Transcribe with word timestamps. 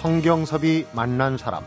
성경섭이 0.00 0.86
만난 0.92 1.36
사람 1.36 1.64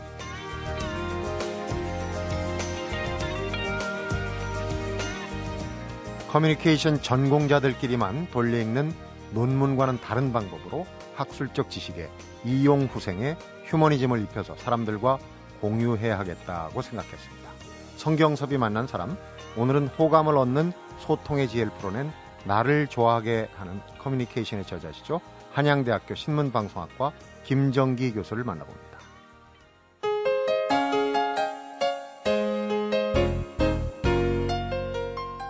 커뮤니케이션 6.30 7.02
전공자들끼리만 7.02 8.28
돌려 8.30 8.58
읽는 8.58 8.94
논문과는 9.32 10.00
다른 10.00 10.32
방법으로 10.32 10.86
학술적 11.14 11.68
지식에 11.68 12.08
이용 12.46 12.84
후생의 12.84 13.36
휴머니즘을 13.66 14.22
입혀서 14.22 14.56
사람들과 14.56 15.18
공유해야 15.60 16.18
하겠다고 16.18 16.80
생각했습니다. 16.80 17.50
성경섭이 17.96 18.56
만난 18.56 18.86
사람, 18.86 19.18
오늘은 19.58 19.88
호감을 19.88 20.38
얻는 20.38 20.72
소통의 21.00 21.48
지혜를 21.48 21.70
풀어낸 21.74 22.10
나를 22.44 22.86
좋아하게 22.86 23.50
하는 23.56 23.82
커뮤니케이션의 23.98 24.64
저자시죠. 24.64 25.20
한양대학교 25.52 26.14
신문방송학과 26.14 27.12
김정기 27.44 28.12
교수를 28.12 28.44
만나봅니다. 28.44 28.98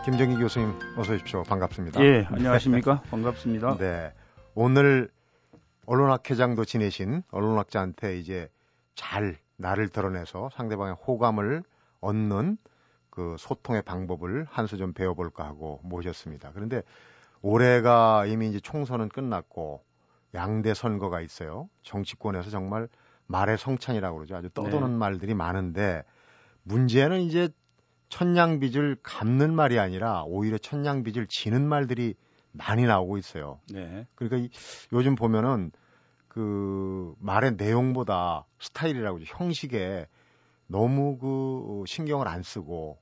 김정기 0.05 0.37
교수님 0.37 0.73
어서 0.97 1.13
오십시오. 1.15 1.43
반갑습니다. 1.45 2.03
예, 2.05 2.27
안녕하십니까? 2.29 3.03
반갑습니다. 3.11 3.77
네. 3.79 4.13
오늘 4.55 5.09
언론학회장도 5.87 6.65
지내신 6.65 7.23
언론학자한테 7.31 8.19
이제 8.19 8.49
잘 8.95 9.37
나를 9.57 9.89
드러내서 9.89 10.51
상대방의 10.55 10.95
호감을 11.07 11.63
얻는 12.01 12.59
그 13.11 13.37
소통의 13.39 13.83
방법을 13.83 14.47
한 14.51 14.67
수 14.67 14.77
좀 14.77 14.93
배워볼까 14.93 15.45
하고 15.45 15.81
모셨습니다. 15.85 16.51
그런데 16.53 16.83
올해가 17.43 18.27
이미 18.27 18.49
이제 18.49 18.59
총선은 18.61 19.09
끝났고 19.09 19.83
양대 20.35 20.75
선거가 20.75 21.21
있어요. 21.21 21.69
정치권에서 21.83 22.51
정말 22.51 22.89
말의 23.27 23.59
성찬이라고 23.59 24.17
그러죠. 24.17 24.37
아주 24.37 24.51
떠도는 24.51 24.93
네. 24.93 24.97
말들이 24.97 25.35
많은데 25.35 26.05
문제는 26.65 27.21
이제 27.23 27.49
천냥빚을 28.09 28.99
갚는 29.03 29.55
말이 29.55 29.79
아니라 29.79 30.25
오히려 30.25 30.59
천냥빚을 30.59 31.27
지는 31.29 31.67
말들이 31.67 32.15
많이 32.53 32.85
나오고 32.85 33.17
있어요. 33.17 33.59
네. 33.73 34.07
그러니까 34.15 34.37
이, 34.37 34.51
요즘 34.93 35.15
보면은 35.15 35.73
그 36.29 37.15
말의 37.19 37.57
내용보다 37.57 38.47
스타일이라고 38.59 39.21
죠 39.21 39.25
형식에 39.39 40.07
너무 40.67 41.19
그 41.19 41.85
신경을 41.87 42.29
안 42.29 42.43
쓰고 42.43 42.99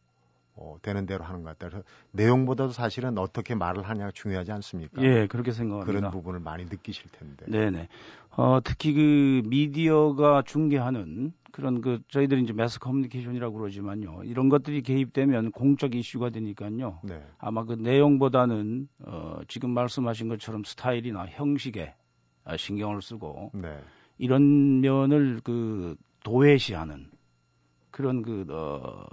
어, 0.61 0.77
되는 0.83 1.07
대로 1.07 1.25
하는 1.25 1.43
것 1.43 1.59
같아요. 1.59 1.71
그래서 1.71 1.87
내용보다도 2.13 2.73
사실은 2.73 3.17
어떻게 3.17 3.55
말을 3.55 3.83
하냐가 3.83 4.11
중요하지 4.13 4.53
않습니까? 4.53 5.03
예, 5.03 5.27
그렇게 5.27 5.53
생각합니다. 5.53 5.91
그런 5.91 6.11
부분을 6.11 6.41
많이 6.41 6.65
느끼실 6.67 7.11
텐데. 7.11 7.47
네네. 7.49 7.89
어, 8.37 8.61
특히 8.63 8.93
그 8.93 9.43
미디어가 9.49 10.43
중계하는 10.43 11.33
그런 11.51 11.81
그 11.81 12.01
저희들이 12.09 12.43
이제 12.43 12.53
매스 12.53 12.79
커뮤니케이션이라고 12.79 13.57
그러지만요. 13.57 14.23
이런 14.25 14.51
것들이 14.51 14.83
개입되면 14.83 15.51
공적 15.53 15.95
이슈가 15.95 16.29
되니까요. 16.29 17.01
네. 17.03 17.25
아마 17.39 17.65
그 17.65 17.73
내용보다는 17.73 18.89
어, 19.07 19.41
지금 19.49 19.71
말씀하신 19.71 20.29
것처럼 20.29 20.63
스타일이나 20.65 21.25
형식에 21.27 21.95
신경을 22.57 23.01
쓰고 23.01 23.53
네. 23.55 23.79
이런 24.19 24.81
면을 24.81 25.41
그 25.43 25.97
도외시하는 26.23 27.07
그런 27.91 28.23
그 28.23 28.45
어, 28.51 29.05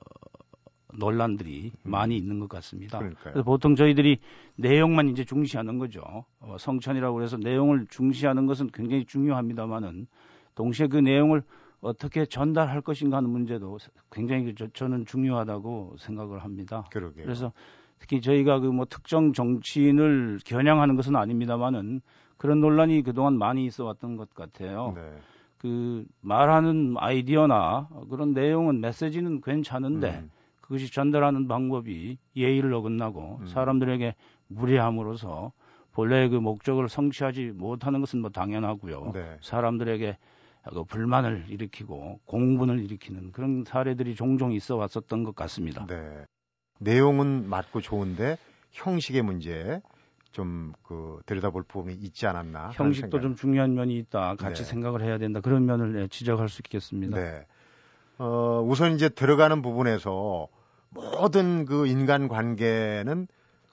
논란들이 0.95 1.71
음. 1.85 1.91
많이 1.91 2.17
있는 2.17 2.39
것 2.39 2.47
같습니다. 2.49 2.99
그래서 3.21 3.43
보통 3.43 3.75
저희들이 3.75 4.19
내용만 4.55 5.09
이제 5.09 5.23
중시하는 5.23 5.77
거죠. 5.79 6.01
어, 6.39 6.55
성천이라고 6.57 7.21
해서 7.21 7.37
내용을 7.37 7.87
중시하는 7.89 8.45
것은 8.45 8.69
굉장히 8.73 9.05
중요합니다만은 9.05 10.07
동시에 10.55 10.87
그 10.87 10.97
내용을 10.97 11.43
어떻게 11.81 12.25
전달할 12.25 12.81
것인가 12.81 13.17
하는 13.17 13.29
문제도 13.29 13.77
굉장히 14.11 14.55
저, 14.55 14.67
저는 14.67 15.05
중요하다고 15.05 15.95
생각을 15.99 16.43
합니다. 16.43 16.85
그러게요. 16.91 17.23
그래서 17.23 17.51
특히 17.99 18.21
저희가 18.21 18.59
그 18.59 18.67
뭐 18.67 18.85
특정 18.85 19.33
정치인을 19.33 20.39
겨냥하는 20.45 20.95
것은 20.95 21.15
아닙니다만은 21.15 22.01
그런 22.37 22.61
논란이 22.61 23.01
그동안 23.03 23.37
많이 23.37 23.65
있어 23.65 23.85
왔던 23.85 24.15
것 24.15 24.33
같아요. 24.33 24.93
네. 24.95 25.01
그 25.57 26.05
말하는 26.21 26.95
아이디어나 26.97 27.89
그런 28.09 28.33
내용은 28.33 28.79
메시지는 28.79 29.41
괜찮은데 29.41 30.19
음. 30.23 30.29
그것이 30.67 30.91
전달하는 30.91 31.47
방법이 31.47 32.17
예의를 32.35 32.73
어긋나고 32.73 33.39
음. 33.41 33.47
사람들에게 33.47 34.15
무례함으로써 34.47 35.53
본래의 35.93 36.29
그 36.29 36.35
목적을 36.35 36.89
성취하지 36.89 37.53
못하는 37.55 38.01
것은 38.01 38.19
뭐 38.19 38.29
당연하고요. 38.29 39.11
네. 39.13 39.37
사람들에게 39.41 40.17
그 40.69 40.83
불만을 40.83 41.45
일으키고 41.47 42.19
공분을 42.25 42.79
일으키는 42.81 43.31
그런 43.31 43.63
사례들이 43.65 44.15
종종 44.15 44.51
있어 44.51 44.75
왔었던 44.75 45.23
것 45.23 45.35
같습니다. 45.35 45.85
네. 45.87 46.25
내용은 46.79 47.47
맞고 47.49 47.79
좋은데 47.79 48.37
형식의 48.71 49.21
문제 49.23 49.81
좀그 50.33 51.21
들여다볼 51.25 51.63
부분이 51.63 51.95
있지 51.95 52.27
않았나. 52.27 52.71
형식도 52.73 53.21
좀 53.21 53.35
중요한 53.35 53.73
면이 53.73 53.97
있다. 53.99 54.35
같이 54.35 54.63
네. 54.63 54.69
생각을 54.69 55.01
해야 55.01 55.17
된다. 55.17 55.39
그런 55.39 55.65
면을 55.65 55.93
네, 55.93 56.07
지적할 56.09 56.49
수 56.49 56.61
있겠습니다. 56.65 57.17
네. 57.17 57.45
어, 58.19 58.61
우선 58.63 58.93
이제 58.93 59.09
들어가는 59.09 59.61
부분에서 59.61 60.47
모든 60.89 61.65
그 61.65 61.87
인간 61.87 62.27
관계는 62.27 63.27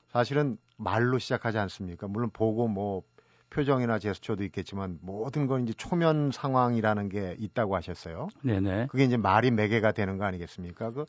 사실은 0.08 0.58
말로 0.76 1.18
시작하지 1.18 1.58
않습니까? 1.58 2.06
물론 2.08 2.30
보고 2.32 2.68
뭐 2.68 3.02
표정이나 3.50 3.98
제스처도 3.98 4.42
있겠지만 4.44 4.98
모든 5.00 5.46
건 5.46 5.62
이제 5.62 5.72
초면 5.76 6.30
상황이라는 6.32 7.08
게 7.08 7.36
있다고 7.38 7.76
하셨어요. 7.76 8.28
네네. 8.42 8.88
그게 8.88 9.04
이제 9.04 9.16
말이 9.16 9.50
매개가 9.50 9.92
되는 9.92 10.18
거 10.18 10.24
아니겠습니까? 10.24 10.90
그 10.90 11.06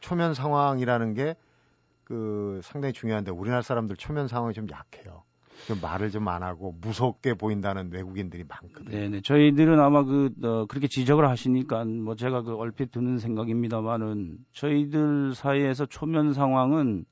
초면 0.00 0.34
상황이라는 0.34 1.14
게 1.14 1.34
그 2.06 2.60
상당히 2.62 2.92
중요한데 2.92 3.32
우리나라 3.32 3.62
사람들 3.62 3.96
초면 3.96 4.28
상황이 4.28 4.54
좀 4.54 4.68
약해요. 4.70 5.24
좀 5.66 5.80
말을 5.80 6.10
좀 6.10 6.28
안 6.28 6.42
하고 6.42 6.74
무섭게 6.80 7.34
보인다는 7.34 7.90
외국인들이 7.92 8.44
많거든요. 8.48 8.90
네네. 8.90 9.20
저희들은 9.22 9.80
아마 9.80 10.04
그, 10.04 10.30
어, 10.42 10.66
그렇게 10.66 10.86
지적을 10.88 11.28
하시니까 11.28 11.84
뭐 11.84 12.14
제가 12.16 12.42
그 12.42 12.54
얼핏 12.56 12.90
드는 12.90 13.18
생각입니다만은 13.18 14.38
저희들 14.52 15.34
사이에서 15.34 15.86
초면 15.86 16.32
상황은 16.34 17.04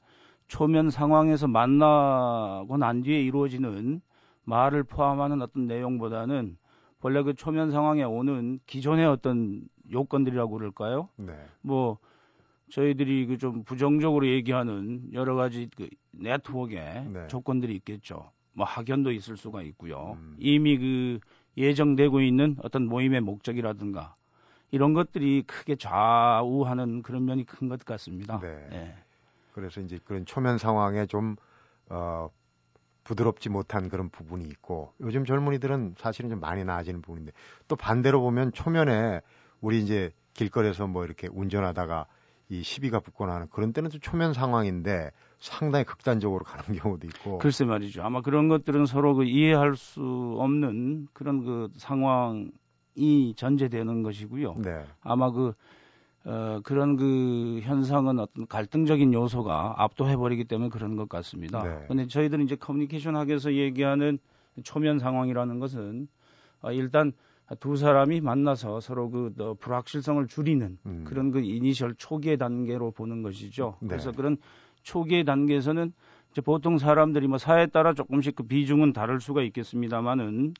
초면 0.49 0.91
상황에서 0.91 1.47
만나고 1.49 2.77
난 2.77 3.03
뒤에 3.03 3.21
이루어지는 3.23 4.01
말을 4.45 4.85
포함하는 4.85 5.41
어떤 5.43 5.67
내용보다는 5.67 6.57
원래 7.01 7.23
그 7.23 7.35
초면 7.35 7.71
상황에 7.71 8.03
오는 8.03 8.59
기존의 8.67 9.07
어떤 9.07 9.63
요건들이라고 9.93 10.53
그럴까요? 10.59 11.09
네. 11.17 11.33
뭐 11.63 11.99
저희들이 12.71 13.27
그 13.27 13.39
좀 13.39 13.63
부정적으로 13.65 14.27
얘기하는 14.27 15.13
여러 15.13 15.35
가지 15.35 15.69
그 15.77 15.89
네트워크의 16.13 17.07
네. 17.13 17.27
조건들이 17.29 17.75
있겠죠. 17.77 18.31
뭐 18.55 18.67
학연도 18.67 19.13
있을 19.13 19.37
수가 19.37 19.63
있고요. 19.63 20.17
음. 20.19 20.37
이미 20.39 20.79
그 20.79 21.21
예정되고 21.57 22.21
있는 22.21 22.57
어떤 22.63 22.87
모임의 22.87 23.21
목적이라든가 23.21 24.15
이런 24.71 24.93
것들이 24.95 25.45
크게 25.47 25.77
좌우하는 25.77 27.03
그런 27.03 27.25
면이 27.25 27.45
큰 27.45 27.69
것 27.69 27.85
같습니다. 27.85 28.41
네. 28.41 28.67
네. 28.71 28.95
그래서 29.53 29.81
이제 29.81 29.99
그런 30.05 30.27
초면 30.27 30.59
상황에 30.59 31.07
좀 31.07 31.37
어, 31.89 32.29
부드럽지 33.05 33.51
못한 33.51 33.89
그런 33.89 34.09
부분이 34.09 34.45
있고 34.49 34.93
요즘 35.01 35.25
젊은이들은 35.25 35.95
사실은 35.99 36.31
좀 36.31 36.41
많이 36.41 36.65
나아지는 36.65 37.03
부분인데 37.03 37.33
또 37.69 37.77
반대로 37.77 38.21
보면 38.21 38.53
초면에 38.53 39.21
우리 39.61 39.81
이제 39.81 40.11
길거리에서 40.33 40.87
뭐 40.89 41.05
이렇게 41.05 41.29
운전하다가 41.31 42.07
이 42.49 42.63
시비가 42.63 43.01
붙거나 43.01 43.35
하는 43.35 43.49
그런 43.51 43.73
때는 43.73 43.91
좀 43.91 44.01
초면 44.01 44.33
상황인데 44.33 45.11
상당히 45.45 45.85
극단적으로 45.85 46.45
가는 46.45 46.65
경우도 46.81 47.07
있고. 47.09 47.39
글쎄 47.39 47.65
말이죠. 47.65 48.03
아마 48.03 48.23
그런 48.23 48.49
것들은 48.49 48.87
서로 48.87 49.15
그 49.15 49.25
이해할 49.25 49.77
수 49.77 50.37
없는 50.39 51.09
그런 51.13 51.45
그 51.45 51.69
상황이 51.77 53.35
전제되는 53.37 54.03
것이고요. 54.03 54.57
네. 54.59 54.85
아마 55.03 55.31
그 55.31 55.53
어, 56.27 56.61
그런 56.65 56.97
그 56.97 57.61
현상은 57.63 58.19
어떤 58.19 58.47
갈등적인 58.47 59.13
요소가 59.13 59.75
압도해버리기 59.77 60.45
때문에 60.45 60.71
그런 60.71 60.97
것 60.97 61.07
같습니다. 61.11 61.63
네. 61.63 61.85
근데 61.87 62.07
저희들은 62.07 62.47
이제 62.47 62.57
커뮤니케이션 62.57 63.15
학에서 63.15 63.53
얘기하는 63.53 64.19
초면 64.63 64.99
상황이라는 64.99 65.59
것은 65.59 66.09
어, 66.63 66.73
일단 66.73 67.13
두 67.61 67.77
사람이 67.77 68.23
만나서 68.23 68.81
서로 68.81 69.11
그 69.11 69.35
어, 69.39 69.55
불확실성을 69.61 70.27
줄이는 70.27 70.79
음. 70.87 71.05
그런 71.07 71.31
그 71.31 71.41
이니셜 71.41 71.95
초기의 71.97 72.39
단계로 72.39 72.93
보는 72.93 73.23
것이죠. 73.23 73.77
네. 73.83 73.89
그래서 73.89 74.11
그런 74.13 74.39
초기의 74.85 75.25
단계에서는 75.25 75.93
이제 76.31 76.41
보통 76.41 76.79
사람들이 76.79 77.27
뭐 77.27 77.39
사회에 77.39 77.67
따라 77.67 77.93
조금씩 77.95 78.37
그 78.37 78.45
비중은 78.45 78.93
다를 78.93 79.21
수가 79.21 79.43
있겠습니다만은 79.43 80.55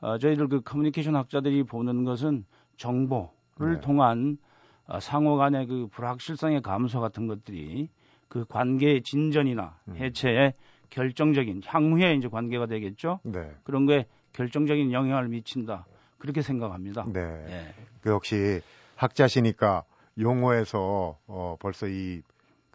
어, 0.00 0.18
저희들 0.18 0.48
그 0.48 0.60
커뮤니케이션 0.62 1.16
학자들이 1.16 1.64
보는 1.64 2.04
것은 2.04 2.44
정보를 2.76 3.74
네. 3.74 3.80
통한 3.80 4.38
어, 4.86 5.00
상호 5.00 5.36
간의 5.36 5.66
그 5.66 5.88
불확실성의 5.90 6.62
감소 6.62 7.00
같은 7.00 7.26
것들이 7.26 7.88
그 8.28 8.44
관계의 8.46 9.02
진전이나 9.02 9.78
음. 9.88 9.96
해체에 9.96 10.54
결정적인 10.90 11.62
향후에 11.64 12.14
이제 12.14 12.28
관계가 12.28 12.66
되겠죠. 12.66 13.20
네. 13.24 13.50
그런 13.64 13.86
거에 13.86 14.06
결정적인 14.32 14.92
영향을 14.92 15.28
미친다. 15.28 15.86
그렇게 16.18 16.42
생각합니다. 16.42 17.04
네. 17.12 17.20
예. 17.20 17.74
그 18.00 18.10
역시 18.10 18.60
학자시니까 18.96 19.84
용어에서 20.18 21.18
어, 21.26 21.56
벌써 21.58 21.88
이 21.88 22.22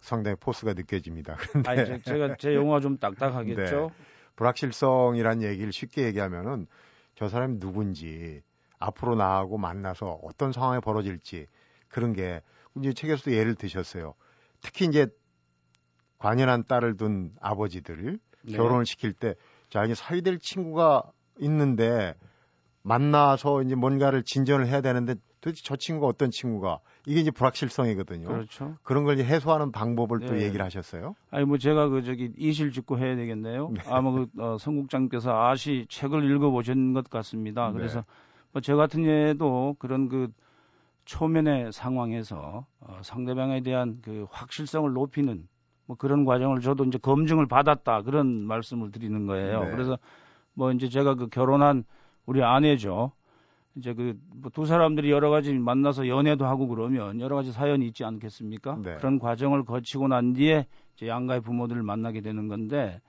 상당히 0.02 0.36
포스가 0.40 0.74
느껴집니다. 0.74 1.36
근데 1.54 1.70
아니, 1.70 2.02
제가 2.02 2.36
제 2.38 2.54
용어가 2.54 2.80
좀 2.82 2.98
딱딱하겠죠. 2.98 3.92
네. 3.96 4.06
불확실성이란 4.36 5.44
얘기를 5.44 5.72
쉽게 5.72 6.04
얘기하면은 6.06 6.68
저 7.16 7.30
사람이 7.30 7.60
누군지 7.60 8.42
앞으로 8.80 9.16
나하고 9.16 9.58
만나서 9.58 10.20
어떤 10.24 10.52
상황이 10.52 10.82
벌어질지 10.82 11.46
그런 11.88 12.14
게 12.14 12.42
이제 12.78 12.94
책에서도 12.94 13.34
예를 13.34 13.56
드셨어요. 13.56 14.16
특히 14.62 14.86
이제 14.86 15.08
관연한 16.18 16.64
딸을 16.68 16.98
둔 16.98 17.34
아버지들 17.40 18.20
네. 18.44 18.58
결혼을 18.58 18.86
시킬 18.86 19.14
때 19.14 19.36
자, 19.70 19.84
이제 19.86 19.94
사위될 19.94 20.40
친구가 20.40 21.04
있는데 21.40 22.16
만나서 22.82 23.62
이제 23.62 23.76
뭔가를 23.76 24.24
진전을 24.24 24.68
해야 24.68 24.82
되는데 24.82 25.16
도대체 25.42 25.62
저 25.64 25.76
친구가 25.76 26.08
어떤 26.08 26.30
친구가 26.32 26.80
이게 27.08 27.20
이제 27.20 27.32
불확실성이거든요. 27.32 28.28
그렇죠. 28.28 28.76
그런 28.84 29.04
걸 29.04 29.16
이제 29.16 29.24
해소하는 29.24 29.72
방법을 29.72 30.20
네. 30.20 30.26
또 30.28 30.40
얘기를 30.40 30.64
하셨어요. 30.64 31.16
아니 31.32 31.46
뭐 31.46 31.58
제가 31.58 31.90
그 31.90 32.04
저기 32.04 32.32
이실 32.38 32.72
짓고 32.72 33.00
해야 33.00 33.16
되겠네요. 33.16 33.72
네. 33.74 33.82
아마 33.88 34.12
그 34.12 34.28
어, 34.38 34.58
성국장께서 34.60 35.32
아시 35.48 35.88
책을 35.90 36.30
읽어보신 36.32 36.94
것 36.94 37.10
같습니다. 37.10 37.68
네. 37.70 37.74
그래서 37.74 38.06
뭐 38.54 38.62
저 38.62 38.76
같은 38.76 39.06
예도 39.06 39.76
그런 39.80 40.10
그 40.10 40.30
초면의 41.06 41.72
상황에서 41.72 42.66
어, 42.80 43.00
상대방에 43.02 43.62
대한 43.62 44.00
그 44.04 44.28
확실성을 44.30 44.92
높이는 44.94 45.48
뭐 45.86 45.98
그런 45.98 46.26
과정을 46.26 46.62
저도 46.62 46.86
이제 46.86 46.98
검증을 46.98 47.48
받았다 47.48 48.04
그런 48.04 48.28
말씀을 48.44 48.92
드리는 48.92 49.26
거예요. 49.26 49.64
네. 49.64 49.72
그래서 49.72 49.98
뭐 50.54 50.72
이제 50.72 50.88
제가 50.90 51.16
그 51.16 51.28
결혼한 51.28 51.84
우리 52.26 52.44
아내죠. 52.44 53.14
이제 53.76 53.94
그뭐두 53.94 54.66
사람들이 54.66 55.12
여러 55.12 55.30
가지 55.30 55.54
만나서 55.54 56.08
연애도 56.08 56.46
하고 56.46 56.68
그러면 56.68 57.20
여러 57.22 57.36
가지 57.36 57.52
사연이 57.52 57.88
있지 57.88 58.04
않겠습니까? 58.04 58.78
네. 58.84 58.96
그런 58.98 59.18
과정을 59.20 59.64
거치고 59.64 60.08
난 60.10 60.34
뒤에 60.34 60.66
이제 60.96 61.08
양가의 61.08 61.42
부모들을 61.42 61.82
만나게 61.84 62.22
되는 62.22 62.48
건데 62.48 63.00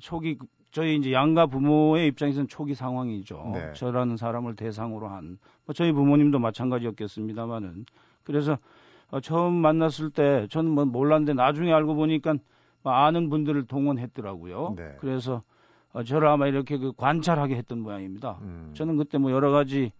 초기 0.00 0.36
저희 0.72 0.96
이제 0.96 1.12
양가 1.12 1.46
부모의 1.46 2.08
입장에서는 2.08 2.48
초기 2.48 2.74
상황이죠. 2.74 3.50
네. 3.54 3.72
저라는 3.74 4.16
사람을 4.16 4.56
대상으로 4.56 5.08
한 5.08 5.38
뭐 5.66 5.72
저희 5.72 5.92
부모님도 5.92 6.38
마찬가지였겠습니다만은 6.38 7.86
그래서 8.22 8.58
어, 9.10 9.20
처음 9.20 9.54
만났을 9.54 10.10
때 10.10 10.46
저는 10.50 10.70
뭐 10.70 10.84
몰랐는데 10.84 11.34
나중에 11.34 11.72
알고 11.72 11.94
보니까 11.94 12.34
뭐 12.82 12.92
아는 12.92 13.30
분들을 13.30 13.66
동원했더라고요. 13.66 14.74
네. 14.76 14.96
그래서 14.98 15.42
어, 15.94 16.02
저를 16.02 16.28
아마 16.28 16.48
이렇게 16.48 16.76
그 16.76 16.92
관찰하게 16.92 17.54
했던 17.56 17.80
모양입니다. 17.80 18.38
음. 18.42 18.72
저는 18.74 18.96
그때 18.96 19.16
뭐 19.16 19.30
여러 19.30 19.50
가지 19.50 19.92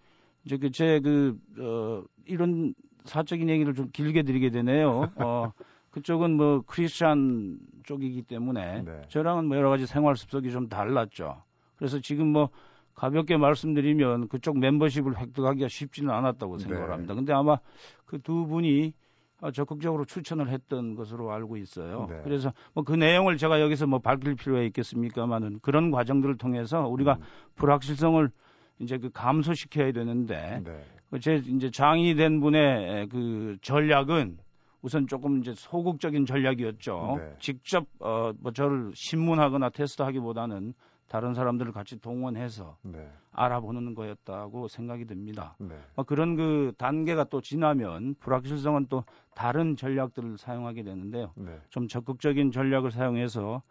이제 0.45 0.57
그 0.59 0.71
제그 0.71 1.39
어, 1.61 2.03
이런 2.27 2.75
사적인 3.05 3.49
얘기를 3.49 3.75
좀 3.75 3.91
길게 3.93 4.25
드리게 4.25 4.51
되네요. 4.51 5.11
어, 5.17 5.53
그쪽은 5.91 6.33
뭐 6.37 6.63
크리스찬 6.67 7.59
쪽이기 7.85 8.23
때문에 8.23 8.83
네. 8.83 9.03
저랑은 9.09 9.47
뭐 9.47 9.57
여러 9.57 9.71
가지 9.71 9.87
생활 9.87 10.17
습성이 10.17 10.51
좀 10.51 10.69
달랐죠. 10.69 11.43
그래서 11.77 12.01
지금 12.01 12.27
뭐 12.27 12.49
가볍게 12.95 13.37
말씀드리면 13.37 14.29
그쪽 14.29 14.59
멤버십을 14.59 15.17
획득하기가 15.17 15.69
쉽지는 15.69 16.11
않았다고 16.13 16.59
생각을 16.59 16.87
네. 16.87 16.93
합니다. 16.93 17.15
근데 17.15 17.33
아마 17.33 17.59
그 18.05 18.19
두 18.19 18.47
분이 18.47 18.89
어, 18.89 19.04
적극적으로 19.51 20.05
추천을 20.05 20.49
했던 20.49 20.95
것으로 20.95 21.33
알고 21.33 21.57
있어요. 21.57 22.07
네. 22.09 22.21
그래서 22.25 22.53
뭐 22.73 22.85
그 22.85 22.93
내용을 22.95 23.37
제가 23.37 23.61
여기서 23.61 23.87
뭐 23.87 23.99
밝힐 23.99 24.35
필요가 24.37 24.63
있겠습니까만은 24.63 25.61
그런 25.63 25.91
과정들을 25.91 26.39
통해서 26.39 26.87
우리가 26.87 27.15
음. 27.15 27.23
불확실성을 27.57 28.31
이제 28.79 28.99
그 28.99 29.11
감소시켜야 29.11 29.93
되는데 29.93 30.61
네. 30.65 30.85
그제 31.11 31.43
이제 31.47 31.71
장인이 31.71 32.17
된 32.17 32.41
분의 32.41 33.09
그 33.09 33.57
전략은 33.63 34.39
우선 34.83 35.07
조금 35.07 35.41
이제 35.41 35.55
소극적인 35.55 36.27
전략이었죠. 36.27 37.17
네. 37.19 37.37
직접 37.39 37.87
어뭐 38.01 38.53
저를 38.55 38.91
신문하거나 38.95 39.71
테스트하기보다는 39.71 40.75
다른 41.15 41.33
사람들을 41.33 41.71
같이 41.71 42.01
동원해서 42.01 42.77
네. 42.83 43.09
알아보는 43.31 43.95
거였다고 43.95 44.67
생각이 44.67 45.05
듭니다. 45.05 45.55
네. 45.61 45.79
어, 45.95 46.03
그런 46.03 46.35
그 46.35 46.73
단계가 46.77 47.23
또 47.23 47.41
지나면 47.41 48.17
불확실성은 48.19 48.87
또 48.89 49.05
다른 49.33 49.77
전략들을 49.77 50.39
사용하게 50.39 50.83
되는데요. 50.83 51.31
네. 51.37 51.61
좀 51.71 51.87
적극적인 51.87 52.51
전략을 52.51 52.91
사용해서 52.91 53.63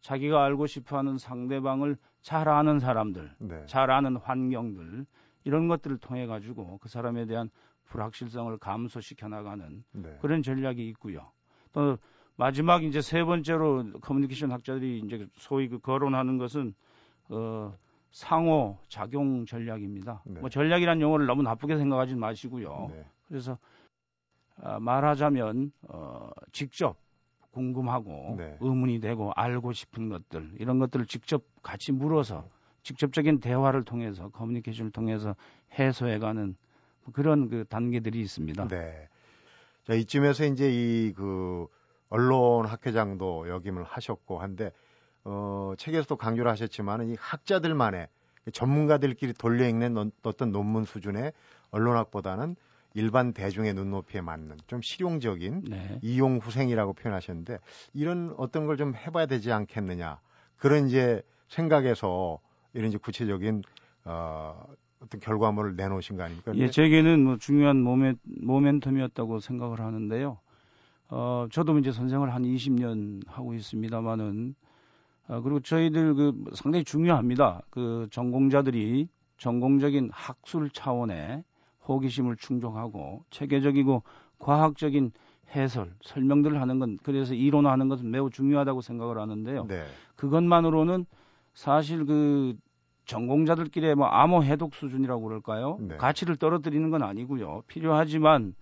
자기가 0.00 0.42
알고 0.42 0.66
싶어하는 0.66 1.18
상대방을 1.18 1.98
잘 2.22 2.48
아는 2.48 2.78
사람들, 2.78 3.30
네. 3.40 3.66
잘 3.66 3.90
아는 3.90 4.16
환경들 4.16 5.04
이런 5.44 5.68
것들을 5.68 5.98
통해 5.98 6.24
가지고 6.24 6.78
그 6.78 6.88
사람에 6.88 7.26
대한 7.26 7.50
불확실성을 7.84 8.56
감소시켜 8.56 9.28
나가는 9.28 9.84
네. 9.92 10.16
그런 10.22 10.42
전략이 10.42 10.88
있고요. 10.88 11.30
또 11.74 11.98
마지막 12.36 12.84
이제 12.84 13.02
세 13.02 13.22
번째로 13.22 13.84
커뮤니케이션 14.00 14.50
학자들이 14.50 15.00
이제 15.00 15.26
소위 15.34 15.68
그 15.68 15.78
거론하는 15.78 16.38
것은 16.38 16.74
어 17.28 17.76
상호 18.10 18.78
작용 18.88 19.44
전략입니다. 19.46 20.22
네. 20.24 20.40
뭐 20.40 20.48
전략이란 20.48 21.00
용어를 21.00 21.26
너무 21.26 21.42
나쁘게 21.42 21.76
생각하지 21.76 22.14
마시고요. 22.14 22.90
네. 22.90 23.04
그래서 23.28 23.58
아, 24.62 24.78
말하자면 24.80 25.72
어 25.88 26.30
직접 26.52 26.96
궁금하고 27.50 28.34
네. 28.38 28.56
의문이 28.60 29.00
되고 29.00 29.32
알고 29.34 29.72
싶은 29.72 30.08
것들 30.08 30.52
이런 30.58 30.78
것들을 30.78 31.06
직접 31.06 31.44
같이 31.62 31.92
물어서 31.92 32.48
직접적인 32.82 33.40
대화를 33.40 33.84
통해서 33.84 34.28
커뮤니케이션을 34.28 34.92
통해서 34.92 35.34
해소해가는 35.78 36.56
그런 37.12 37.48
그 37.48 37.64
단계들이 37.64 38.20
있습니다. 38.20 38.68
네. 38.68 39.08
자 39.84 39.94
이쯤에서 39.94 40.44
이제 40.46 40.70
이 40.70 41.12
그 41.12 41.66
언론 42.08 42.66
학회장도 42.66 43.48
역임을 43.48 43.84
하셨고 43.84 44.38
한데 44.38 44.70
어, 45.28 45.74
책에서도 45.76 46.14
강조를 46.16 46.50
하셨지만 46.52 47.08
이 47.08 47.16
학자들만의 47.18 48.06
전문가들끼리 48.52 49.32
돌려 49.32 49.68
읽는 49.68 50.12
어떤 50.22 50.52
논문 50.52 50.84
수준의 50.84 51.32
언론학보다는 51.72 52.54
일반 52.94 53.32
대중의 53.32 53.74
눈높이에 53.74 54.20
맞는 54.20 54.56
좀 54.68 54.80
실용적인 54.80 55.64
네. 55.68 55.98
이용 56.00 56.38
후생이라고 56.38 56.92
표현하셨는데 56.92 57.58
이런 57.92 58.32
어떤 58.38 58.66
걸 58.66 58.76
좀 58.76 58.94
해봐야 58.94 59.26
되지 59.26 59.50
않겠느냐 59.52 60.20
그런 60.56 60.86
이제 60.86 61.22
생각에서 61.48 62.38
이런 62.72 62.88
이제 62.88 62.98
구체적인 62.98 63.62
어, 64.04 64.64
어떤 65.00 65.20
결과물을 65.20 65.74
내놓으신 65.76 66.16
거 66.16 66.22
아닙니까? 66.22 66.52
예, 66.54 66.70
제게는 66.70 67.24
뭐 67.24 67.36
중요한 67.36 67.82
모멘, 67.82 68.18
모멘텀이었다고 68.42 69.40
생각을 69.40 69.80
하는데요. 69.80 70.38
어, 71.08 71.46
저도 71.50 71.78
이제 71.78 71.90
선생을 71.92 72.32
한 72.32 72.42
20년 72.44 73.26
하고 73.28 73.52
있습니다만은, 73.54 74.54
어, 75.28 75.40
그리고 75.40 75.60
저희들 75.60 76.14
그 76.14 76.44
상당히 76.54 76.84
중요합니다. 76.84 77.62
그 77.70 78.06
전공자들이 78.10 79.08
전공적인 79.38 80.10
학술 80.12 80.70
차원의 80.70 81.44
호기심을 81.88 82.36
충족하고 82.36 83.24
체계적이고 83.30 84.02
과학적인 84.38 85.12
해설, 85.54 85.92
설명들을 86.02 86.60
하는 86.60 86.78
건 86.78 86.98
그래서 87.02 87.34
이론화하는 87.34 87.88
것은 87.88 88.10
매우 88.10 88.30
중요하다고 88.30 88.80
생각을 88.80 89.18
하는데요. 89.18 89.66
네. 89.66 89.84
그것만으로는 90.16 91.06
사실 91.54 92.04
그 92.04 92.56
전공자들끼리의 93.04 93.94
뭐 93.94 94.06
암호 94.08 94.42
해독 94.42 94.74
수준이라고 94.74 95.22
그럴까요? 95.22 95.78
네. 95.80 95.96
가치를 95.96 96.36
떨어뜨리는 96.36 96.90
건 96.90 97.02
아니고요. 97.02 97.62
필요하지만 97.68 98.54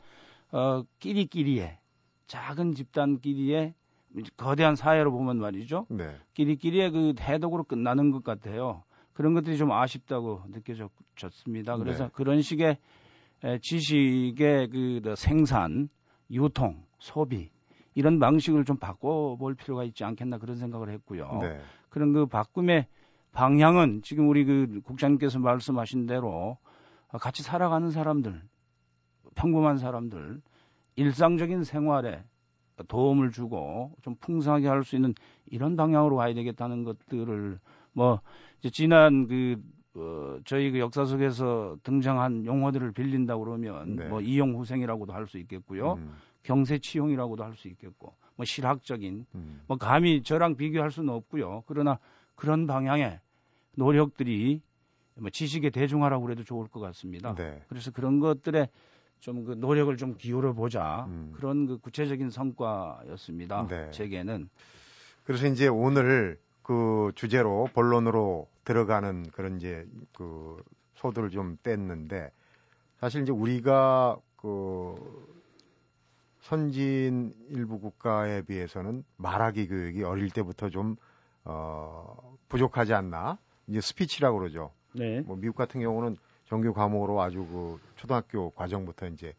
어 0.53 0.85
끼리끼리의 0.99 1.79
작은 2.27 2.75
집단끼리의 2.75 3.75
거대한 4.37 4.77
사회로 4.77 5.11
보면 5.11 5.39
말이죠. 5.39 5.87
네. 5.91 6.17
끼리끼리의 6.35 6.91
그 6.91 7.15
해독으로 7.21 7.65
끝나는 7.65 8.11
것 8.11 8.23
같아요. 8.23 8.83
그런 9.13 9.35
것들이 9.35 9.57
좀 9.57 9.73
아쉽다고 9.73 10.43
느껴졌습니다. 10.49 11.77
그래서 11.77 12.05
네. 12.05 12.11
그런 12.13 12.41
식의 12.41 12.79
지식의 13.61 14.71
그 14.71 15.15
생산, 15.17 15.89
유통, 16.31 16.83
소비 16.99 17.51
이런 17.95 18.19
방식을 18.19 18.65
좀 18.65 18.77
바꿔볼 18.77 19.55
필요가 19.55 19.85
있지 19.85 20.05
않겠나 20.05 20.39
그런 20.39 20.57
생각을 20.57 20.91
했고요. 20.91 21.39
네. 21.41 21.61
그런 21.91 22.13
그 22.13 22.27
바꿈의 22.27 22.87
방향은 23.33 24.03
지금 24.03 24.29
우리 24.29 24.45
그 24.45 24.81
국장님께서 24.85 25.39
말씀하신 25.39 26.07
대로 26.07 26.59
같이 27.21 27.43
살아가는 27.43 27.91
사람들, 27.91 28.43
평범한 29.35 29.79
사람들, 29.79 30.41
일상적인 30.97 31.65
생활에 31.65 32.25
도움을 32.89 33.31
주고 33.31 33.93
좀 34.03 34.17
풍성하게 34.17 34.67
할 34.69 34.85
수 34.85 34.97
있는 34.97 35.15
이런 35.47 35.77
방향으로 35.77 36.17
와야 36.17 36.35
되겠다는 36.35 36.85
것들을 36.85 37.59
뭐 37.93 38.21
이제 38.61 38.71
지난 38.71 39.29
그 39.29 39.63
어, 39.97 40.39
저희 40.45 40.73
그 40.73 40.81
역사 40.81 41.05
속에서 41.05 41.77
등장한 41.85 42.47
용어들을 42.47 42.91
빌린다 42.93 43.39
그러면 43.39 43.95
네. 43.97 44.09
뭐 44.09 44.21
이용후생이라고도 44.21 45.13
할 45.13 45.27
수 45.29 45.39
있겠고요. 45.39 45.95
음. 45.95 46.15
경세치용이라고도 46.43 47.45
할 47.45 47.55
수 47.55 47.69
있겠고 47.69 48.15
뭐 48.37 48.45
실학적인 48.45 49.25
음. 49.35 49.63
뭐 49.69 49.77
감히 49.77 50.23
저랑 50.23 50.57
비교할 50.57 50.91
수는 50.91 51.15
없고요. 51.15 51.63
그러나 51.67 51.99
그런 52.35 52.67
방향의 52.67 53.21
노력들이 53.77 54.61
뭐 55.17 55.31
지식의 55.31 55.71
대중화라고 55.71 56.25
그래도 56.25 56.43
좋을 56.43 56.67
것 56.69 56.81
같습니다. 56.81 57.35
네. 57.37 57.63
그래서 57.69 57.93
그런 57.93 58.19
것들에 58.19 58.69
좀 59.25 59.45
그 59.45 59.53
노력을 59.53 59.95
좀 59.97 60.17
기울여 60.17 60.53
보자 60.53 61.07
음. 61.09 61.33
그런 61.35 61.67
그 61.67 61.79
구체적인 61.79 62.31
성과였습니다. 62.31 63.67
네. 63.69 63.91
제게는 63.91 64.51
그래서 65.25 65.47
이제 65.47 65.67
오늘 65.67 66.39
그 66.63 67.11
주제로 67.15 67.69
본론으로 67.73 68.49
들어가는 68.65 69.31
그런 69.33 69.57
이제 69.57 69.87
그 70.13 70.63
소들을 70.97 71.31
좀 71.31 71.57
뗐는데 71.63 72.31
사실 73.01 73.23
이제 73.23 73.33
우리가 73.33 74.19
그 74.37 74.95
선진 76.43 77.35
일부 77.49 77.81
국가에 77.81 78.43
비해서는 78.43 79.05
말하기 79.17 79.69
교육이 79.69 80.05
어릴 80.05 80.29
때부터 80.31 80.69
좀 80.69 80.97
어, 81.45 82.37
부족하지 82.49 82.93
않나? 82.93 83.39
이제 83.67 83.81
스피치라고 83.81 84.39
그러죠. 84.39 84.73
네. 84.93 85.23
뭐 85.23 85.37
미국 85.37 85.57
같은 85.57 85.81
경우는 85.81 86.17
정규 86.49 86.73
과목으로 86.73 87.21
아주 87.23 87.47
그 87.47 87.79
초등학교 87.97 88.51
과정부터 88.51 89.09
이제 89.09 89.35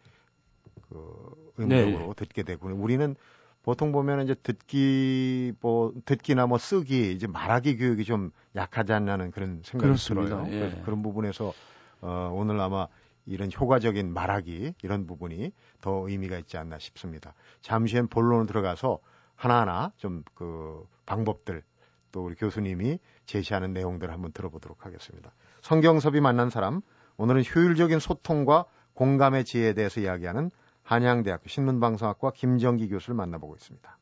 그 0.90 1.52
의무적으로 1.58 2.08
네. 2.08 2.14
듣게 2.16 2.44
되고 2.44 2.68
우리는 2.70 3.16
보통 3.64 3.92
보면 3.92 4.24
이제 4.24 4.36
듣기 4.36 5.54
뭐 5.62 5.94
듣기나 6.06 6.46
뭐 6.48 6.58
쓰기 6.58 7.12
이제 7.14 7.26
말하기 7.28 7.78
교육이 7.78 8.06
좀 8.06 8.32
약하지 8.56 8.94
않냐는 8.94 9.32
그런 9.32 9.62
생각이 9.64 9.88
그렇습니다. 9.88 10.44
들어요. 10.44 10.54
예. 10.54 10.60
그래서 10.60 10.82
그런 10.84 11.02
부분에서 11.02 11.54
어 12.02 12.32
오늘 12.34 12.60
아마 12.60 12.88
이런 13.26 13.50
효과적인 13.52 14.14
말하기 14.14 14.76
이런 14.84 15.08
부분이 15.08 15.52
더 15.82 16.08
의미가 16.08 16.38
있지 16.40 16.58
않나 16.58 16.78
싶습니다. 16.78 17.34
잠시 17.62 17.96
후엔 17.96 18.08
본론으로 18.08 18.46
들어가서 18.46 19.00
하나하나 19.36 19.92
좀 19.98 20.24
그 20.36 20.86
방법들 21.06 21.64
또 22.12 22.26
우리 22.26 22.36
교수님이 22.36 23.00
제시하는 23.26 23.74
내용들을 23.74 24.14
한번 24.14 24.32
들어보도록 24.32 24.86
하겠습니다. 24.86 25.32
성경섭이 25.62 26.22
만난 26.22 26.50
사람 26.50 26.82
오늘은 27.18 27.44
효율적인 27.44 28.00
소통과 28.00 28.66
공감의 28.94 29.46
지혜에 29.46 29.74
대해서 29.74 30.00
이야기하는 30.02 30.52
한양대학교 30.84 31.48
신문방송학과 31.48 32.32
김정기 32.32 32.90
교수를 32.90 33.16
만나보고 33.16 33.56
있습니다. 33.56 33.98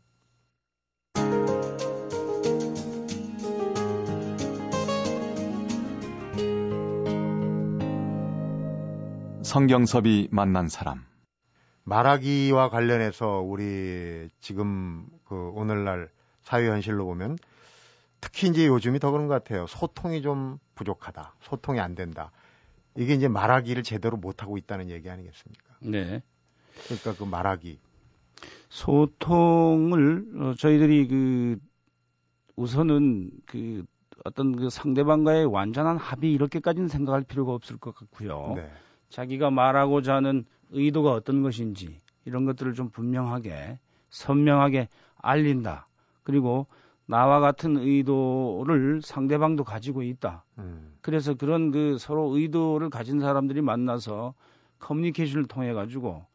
성경섭이 9.44 10.30
만난 10.32 10.68
사람 10.68 11.06
말하기와 11.84 12.70
관련해서 12.70 13.42
우리 13.42 14.30
지금 14.40 15.06
그 15.26 15.52
오늘날 15.54 16.10
사회 16.42 16.68
현실로 16.68 17.06
보면 17.06 17.38
특히 18.20 18.48
이제 18.48 18.66
요즘이 18.68 19.00
더 19.00 19.12
그런 19.12 19.28
것 19.28 19.34
같아요. 19.34 19.68
소통이 19.68 20.22
좀 20.22 20.58
부족하다. 20.76 21.36
소통이 21.42 21.80
안 21.80 21.94
된다. 21.94 22.32
이게 22.96 23.14
이제 23.14 23.28
말하기를 23.28 23.84
제대로 23.84 24.18
못하고 24.18 24.58
있다는 24.58 24.90
얘기 24.90 25.10
아니겠습니까? 25.10 25.76
네. 25.82 26.22
그러니까 26.86 27.16
그 27.18 27.24
말하기. 27.24 27.80
소통을 28.70 30.26
어, 30.40 30.54
저희들이 30.58 31.08
그 31.08 31.58
우선은 32.56 33.32
그 33.46 33.86
어떤 34.26 34.56
그 34.56 34.70
상대방과의 34.70 35.46
완전한 35.46 35.98
합의 35.98 36.32
이렇게까지는 36.34 36.88
생각할 36.88 37.24
필요가 37.24 37.54
없을 37.54 37.78
것 37.78 37.96
같고요. 37.96 38.54
네. 38.56 38.72
자기가 39.10 39.52
말하고자 39.52 40.16
하는 40.16 40.46
의도가 40.72 41.12
어떤 41.12 41.44
것인지 41.44 42.00
이런 42.26 42.46
것들을 42.46 42.74
좀 42.74 42.90
분명하게 42.90 43.80
선명하게 44.10 44.88
알린다. 45.18 45.88
그리고 46.24 46.68
나와 47.06 47.40
같은 47.40 47.78
의도를 47.78 49.02
상대방도 49.02 49.64
가지고 49.64 50.04
있다. 50.04 50.46
음. 50.58 50.94
그래서 51.02 51.34
그런 51.34 51.72
그 51.72 51.98
서로 51.98 52.36
의도를 52.36 52.90
가진 52.90 53.20
사람들이 53.20 53.62
만나서 53.62 54.34
커뮤니케이션을 54.80 55.46
통해 55.46 55.74
가지고 55.74 56.26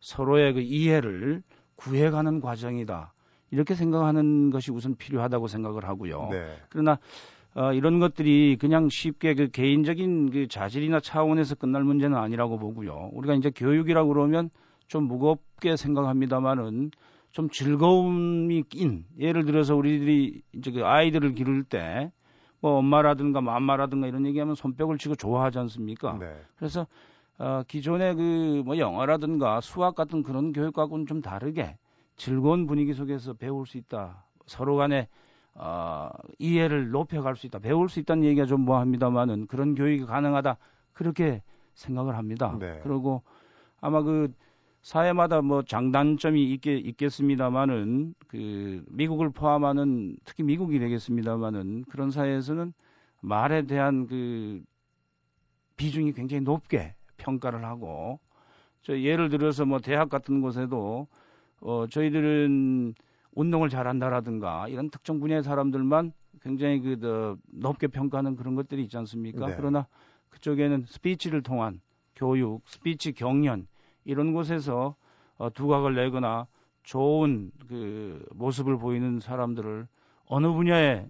서로의 0.00 0.54
그 0.54 0.60
이해를 0.60 1.42
구해가는 1.76 2.40
과정이다. 2.40 3.12
이렇게 3.50 3.74
생각하는 3.74 4.50
것이 4.50 4.70
우선 4.70 4.94
필요하다고 4.96 5.46
생각을 5.48 5.86
하고요. 5.86 6.28
네. 6.30 6.46
그러나 6.68 6.98
어, 7.54 7.72
이런 7.72 8.00
것들이 8.00 8.56
그냥 8.58 8.88
쉽게 8.88 9.34
그 9.34 9.48
개인적인 9.48 10.30
그 10.30 10.48
자질이나 10.48 11.00
차원에서 11.00 11.56
끝날 11.56 11.84
문제는 11.84 12.16
아니라고 12.16 12.58
보고요. 12.58 13.10
우리가 13.12 13.34
이제 13.34 13.50
교육이라고 13.50 14.08
그러면 14.08 14.48
좀 14.86 15.04
무겁게 15.04 15.76
생각합니다만은 15.76 16.92
좀 17.32 17.48
즐거움이 17.50 18.64
낀 18.68 19.04
예를 19.18 19.44
들어서 19.44 19.74
우리들이 19.74 20.42
이제 20.54 20.70
그 20.70 20.84
아이들을 20.86 21.34
기를 21.34 21.64
때 21.64 22.10
뭐 22.60 22.78
엄마라든가 22.78 23.40
맘마라든가 23.40 24.06
이런 24.06 24.24
얘기하면 24.24 24.54
손뼉을 24.54 24.96
치고 24.96 25.16
좋아하지 25.16 25.58
않습니까? 25.58 26.16
네. 26.18 26.32
그래서 26.56 26.86
어, 27.38 27.62
기존의 27.66 28.14
그 28.14 28.62
뭐 28.64 28.78
영어라든가 28.78 29.60
수학 29.60 29.96
같은 29.96 30.22
그런 30.22 30.52
교육과는 30.52 31.06
좀 31.06 31.20
다르게 31.20 31.76
즐거운 32.14 32.68
분위기 32.68 32.92
속에서 32.94 33.32
배울 33.34 33.66
수 33.66 33.78
있다. 33.78 34.24
서로 34.46 34.76
간에 34.76 35.08
어, 35.54 36.08
이해를 36.38 36.90
높여갈 36.90 37.34
수 37.34 37.46
있다. 37.48 37.58
배울 37.58 37.88
수 37.88 37.98
있다는 37.98 38.22
얘기가 38.24 38.46
좀 38.46 38.60
뭐합니다만은 38.60 39.48
그런 39.48 39.74
교육이 39.74 40.06
가능하다. 40.06 40.56
그렇게 40.92 41.42
생각을 41.74 42.16
합니다. 42.16 42.56
네. 42.60 42.78
그리고 42.84 43.22
아마 43.80 44.02
그 44.02 44.32
사회마다 44.82 45.42
뭐 45.42 45.62
장단점이 45.62 46.52
있게 46.52 46.76
있겠습니다만은 46.76 48.14
그 48.26 48.84
미국을 48.88 49.30
포함하는 49.30 50.16
특히 50.24 50.42
미국이 50.42 50.78
되겠습니다만은 50.80 51.84
그런 51.88 52.10
사회에서는 52.10 52.72
말에 53.20 53.62
대한 53.62 54.06
그 54.08 54.60
비중이 55.76 56.12
굉장히 56.12 56.42
높게 56.42 56.94
평가를 57.16 57.64
하고 57.64 58.18
저 58.82 58.98
예를 58.98 59.28
들어서 59.28 59.64
뭐 59.64 59.78
대학 59.78 60.10
같은 60.10 60.40
곳에도 60.40 61.06
어 61.60 61.86
저희들은 61.88 62.94
운동을 63.34 63.68
잘한다라든가 63.68 64.66
이런 64.66 64.90
특정 64.90 65.20
분야의 65.20 65.44
사람들만 65.44 66.12
굉장히 66.42 66.80
그 66.80 67.38
높게 67.52 67.86
평가하는 67.86 68.34
그런 68.34 68.56
것들이 68.56 68.82
있지 68.82 68.96
않습니까? 68.98 69.46
네. 69.46 69.54
그러나 69.56 69.86
그쪽에는 70.30 70.86
스피치를 70.88 71.42
통한 71.42 71.80
교육, 72.16 72.62
스피치 72.66 73.12
경연 73.12 73.68
이런 74.04 74.32
곳에서 74.32 74.94
어, 75.38 75.50
두각을 75.50 75.94
내거나 75.94 76.46
좋은 76.82 77.50
그 77.68 78.24
모습을 78.34 78.76
보이는 78.78 79.20
사람들을 79.20 79.86
어느 80.26 80.46
분야의 80.48 81.08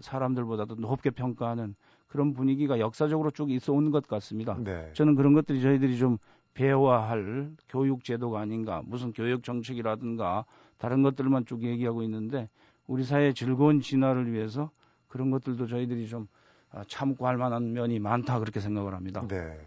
사람들보다도 0.00 0.76
높게 0.76 1.10
평가하는 1.10 1.74
그런 2.08 2.32
분위기가 2.34 2.78
역사적으로 2.78 3.30
쭉 3.30 3.50
있어 3.50 3.72
온 3.72 3.90
것 3.90 4.06
같습니다. 4.06 4.56
네. 4.58 4.90
저는 4.92 5.14
그런 5.14 5.32
것들이 5.32 5.60
저희들이 5.62 5.96
좀 5.98 6.18
배워야 6.54 6.98
할 7.08 7.50
교육 7.68 8.04
제도가 8.04 8.40
아닌가, 8.40 8.82
무슨 8.84 9.12
교육 9.12 9.42
정책이라든가 9.42 10.44
다른 10.76 11.02
것들만 11.02 11.46
쭉 11.46 11.62
얘기하고 11.62 12.02
있는데 12.02 12.48
우리 12.86 13.04
사회의 13.04 13.32
즐거운 13.32 13.80
진화를 13.80 14.30
위해서 14.32 14.70
그런 15.08 15.30
것들도 15.30 15.66
저희들이 15.66 16.06
좀 16.08 16.28
아, 16.70 16.84
참고 16.86 17.26
할 17.26 17.36
만한 17.38 17.72
면이 17.72 17.98
많다 17.98 18.38
그렇게 18.40 18.60
생각을 18.60 18.94
합니다. 18.94 19.26
네. 19.26 19.58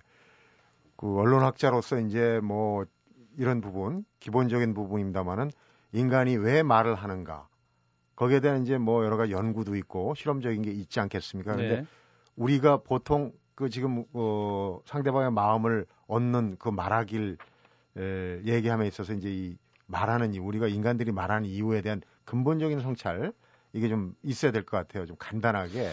그 0.97 1.17
언론학자로서 1.19 1.99
이제 1.99 2.39
뭐 2.43 2.85
이런 3.37 3.61
부분 3.61 4.05
기본적인 4.19 4.73
부분입니다만은 4.73 5.51
인간이 5.91 6.35
왜 6.37 6.63
말을 6.63 6.95
하는가 6.95 7.47
거기에 8.15 8.39
대한 8.39 8.63
이제 8.63 8.77
뭐 8.77 9.03
여러 9.05 9.17
가지 9.17 9.33
연구도 9.33 9.75
있고 9.75 10.15
실험적인 10.15 10.61
게 10.61 10.71
있지 10.71 10.99
않겠습니까? 10.99 11.53
그런데 11.53 11.77
네. 11.77 11.85
우리가 12.35 12.77
보통 12.77 13.33
그 13.55 13.69
지금 13.69 14.05
어 14.13 14.79
상대방의 14.85 15.31
마음을 15.31 15.85
얻는 16.07 16.57
그 16.59 16.69
말하길 16.69 17.37
에, 17.97 18.41
얘기함에 18.45 18.87
있어서 18.87 19.13
이제 19.13 19.29
이 19.29 19.57
말하는 19.87 20.33
이 20.33 20.39
우리가 20.39 20.67
인간들이 20.67 21.11
말하는 21.11 21.47
이유에 21.47 21.81
대한 21.81 22.01
근본적인 22.25 22.79
성찰 22.81 23.33
이게 23.73 23.89
좀 23.89 24.15
있어야 24.23 24.51
될 24.51 24.63
것 24.65 24.77
같아요. 24.77 25.05
좀 25.05 25.15
간단하게. 25.19 25.91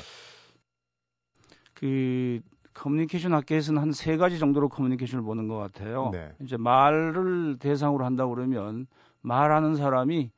그 1.74 2.40
커뮤니케이션 2.74 3.34
학계에서는 3.34 3.80
한 3.80 3.92
세 3.92 4.16
가지 4.16 4.38
정도로 4.38 4.68
커뮤니케이션을 4.68 5.24
보는 5.24 5.48
것 5.48 5.56
같아요. 5.58 6.10
네. 6.12 6.32
이제 6.40 6.56
말을 6.56 7.56
대상으로 7.58 8.04
한다 8.04 8.26
그러면 8.26 8.86
말하는 9.20 9.76
사람이 9.76 10.30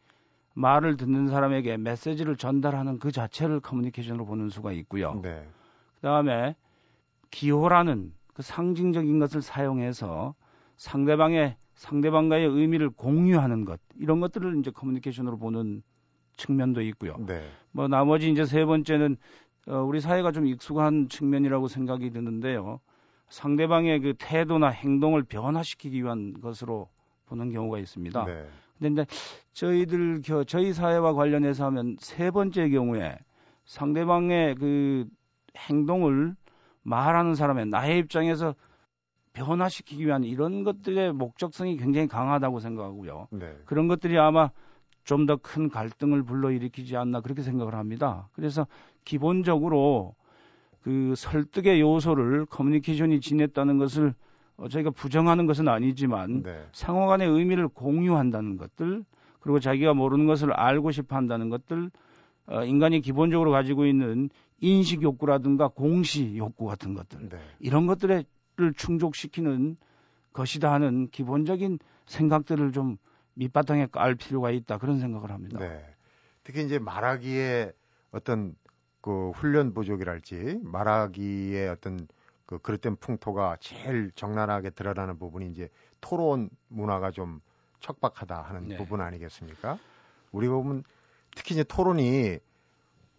말을 0.55 0.97
듣는 0.97 1.29
사람에게 1.29 1.77
메시지를 1.77 2.37
전달하는 2.37 2.99
그 2.99 3.11
자체를 3.11 3.61
커뮤니케이션으로 3.61 4.25
보는 4.25 4.51
수가 4.51 4.73
있고요. 4.73 5.21
네. 5.23 5.47
그다음에 5.97 6.55
기호라는 7.31 8.13
그 8.35 8.43
상징적인 8.43 9.19
것을 9.19 9.43
사용해서 9.43 10.35
상대방의 10.77 11.57
상대방과의 11.75 12.47
의미를 12.47 12.91
공유하는 12.91 13.65
것 13.65 13.81
이런 13.99 14.21
것들을 14.21 14.59
이제 14.59 14.71
커뮤니케이션으로 14.71 15.39
보는 15.39 15.83
측면도 16.37 16.83
있고요. 16.83 17.17
네. 17.27 17.49
뭐 17.73 17.89
나머지 17.89 18.31
이제 18.31 18.45
세 18.45 18.65
번째는 18.65 19.17
어, 19.67 19.79
우리 19.83 20.01
사회가 20.01 20.33
좀 20.33 20.47
익숙한 20.47 21.09
측면이라고 21.09 21.69
생각이 21.69 22.11
드는데요. 22.11 22.81
상대방의 23.29 24.01
그 24.01 24.15
태도나 24.19 24.69
행동을 24.69 25.23
변화시키기 25.23 26.03
위한 26.03 26.41
것으로 26.41 26.89
보는 27.27 27.51
경우가 27.51 27.79
있습니다. 27.79 28.25
네. 28.25 28.47
근데 28.79 29.03
이제 29.03 29.07
저희들 29.53 30.23
저희 30.47 30.73
사회와 30.73 31.15
관련해서 31.15 31.65
하면 31.67 31.97
세 32.01 32.31
번째 32.31 32.69
경우에 32.69 33.17
상대방의 33.65 34.57
그 34.57 35.07
행동을 35.57 36.35
말하는 36.83 37.35
사람의 37.35 37.67
나의 37.67 37.99
입장에서 38.01 38.55
변화시키기 39.33 40.05
위한 40.05 40.23
이런 40.23 40.63
것들의 40.65 41.13
목적성이 41.15 41.77
굉장히 41.77 42.07
강하다고 42.07 42.61
생각하고요. 42.61 43.29
네. 43.31 43.57
그런 43.65 43.89
것들이 43.89 44.19
아마 44.19 44.51
좀 45.05 45.27
더 45.27 45.37
큰 45.37 45.69
갈등을 45.69 46.23
불러일으키지 46.23 46.97
않나 46.97 47.21
그렇게 47.21 47.43
생각을 47.43 47.75
합니다. 47.75 48.29
그래서 48.33 48.67
기본적으로 49.05 50.15
그 50.81 51.15
설득의 51.17 51.81
요소를 51.81 52.47
커뮤니케이션이 52.47 53.21
지냈다는 53.21 53.79
것을 53.79 54.15
어, 54.57 54.69
저희가 54.69 54.91
부정하는 54.91 55.47
것은 55.47 55.69
아니지만 55.69 56.43
네. 56.43 56.65
상호 56.73 57.07
간의 57.07 57.29
의미를 57.29 57.69
공유한다는 57.69 58.57
것들 58.57 59.05
그리고 59.41 59.61
자기가 59.61 59.95
모르는 59.95 60.27
것을 60.27 60.53
알고 60.53 60.91
싶어 60.93 61.17
한다는 61.17 61.49
것들 61.49 61.91
어, 62.47 62.65
인간이 62.65 63.01
기본적으로 63.01 63.51
가지고 63.51 63.87
있는 63.87 64.31
인식 64.61 65.03
욕구라든가 65.03 65.69
공시 65.69 66.37
욕구 66.37 66.67
같은 66.67 66.95
것들 66.95 67.29
네. 67.31 67.39
이런 67.59 67.87
것들을 67.87 68.25
충족시키는 68.77 69.77
것이다 70.33 70.73
하는 70.73 71.09
기본적인 71.09 71.79
생각들을 72.07 72.73
좀 72.73 72.97
밑바탕에 73.35 73.87
깔 73.91 74.15
필요가 74.15 74.51
있다 74.51 74.79
그런 74.79 75.01
생각을 75.01 75.31
합니다. 75.31 75.59
네. 75.59 75.85
특히 76.45 76.65
이제 76.65 76.79
말하기에 76.79 77.73
어떤 78.13 78.55
그 79.05 79.33
훈련 79.33 79.75
부족이랄지 79.75 80.61
말하기에 80.63 81.69
어떤 81.69 82.09
그 82.47 82.57
그릇된 82.59 82.97
풍토가 82.97 83.59
제일 83.61 84.11
적나라하게 84.15 84.71
드러나는 84.71 85.19
부분이 85.19 85.51
이제 85.51 85.69
토론 86.01 86.49
문화가 86.69 87.11
좀 87.11 87.43
척박하다 87.81 88.41
하는 88.41 88.69
네. 88.69 88.77
부분 88.79 89.03
아니겠습니까? 89.03 89.79
우리가 90.33 90.55
보면 90.55 90.85
특히 91.37 91.55
이제 91.55 91.65
토론이 91.65 92.39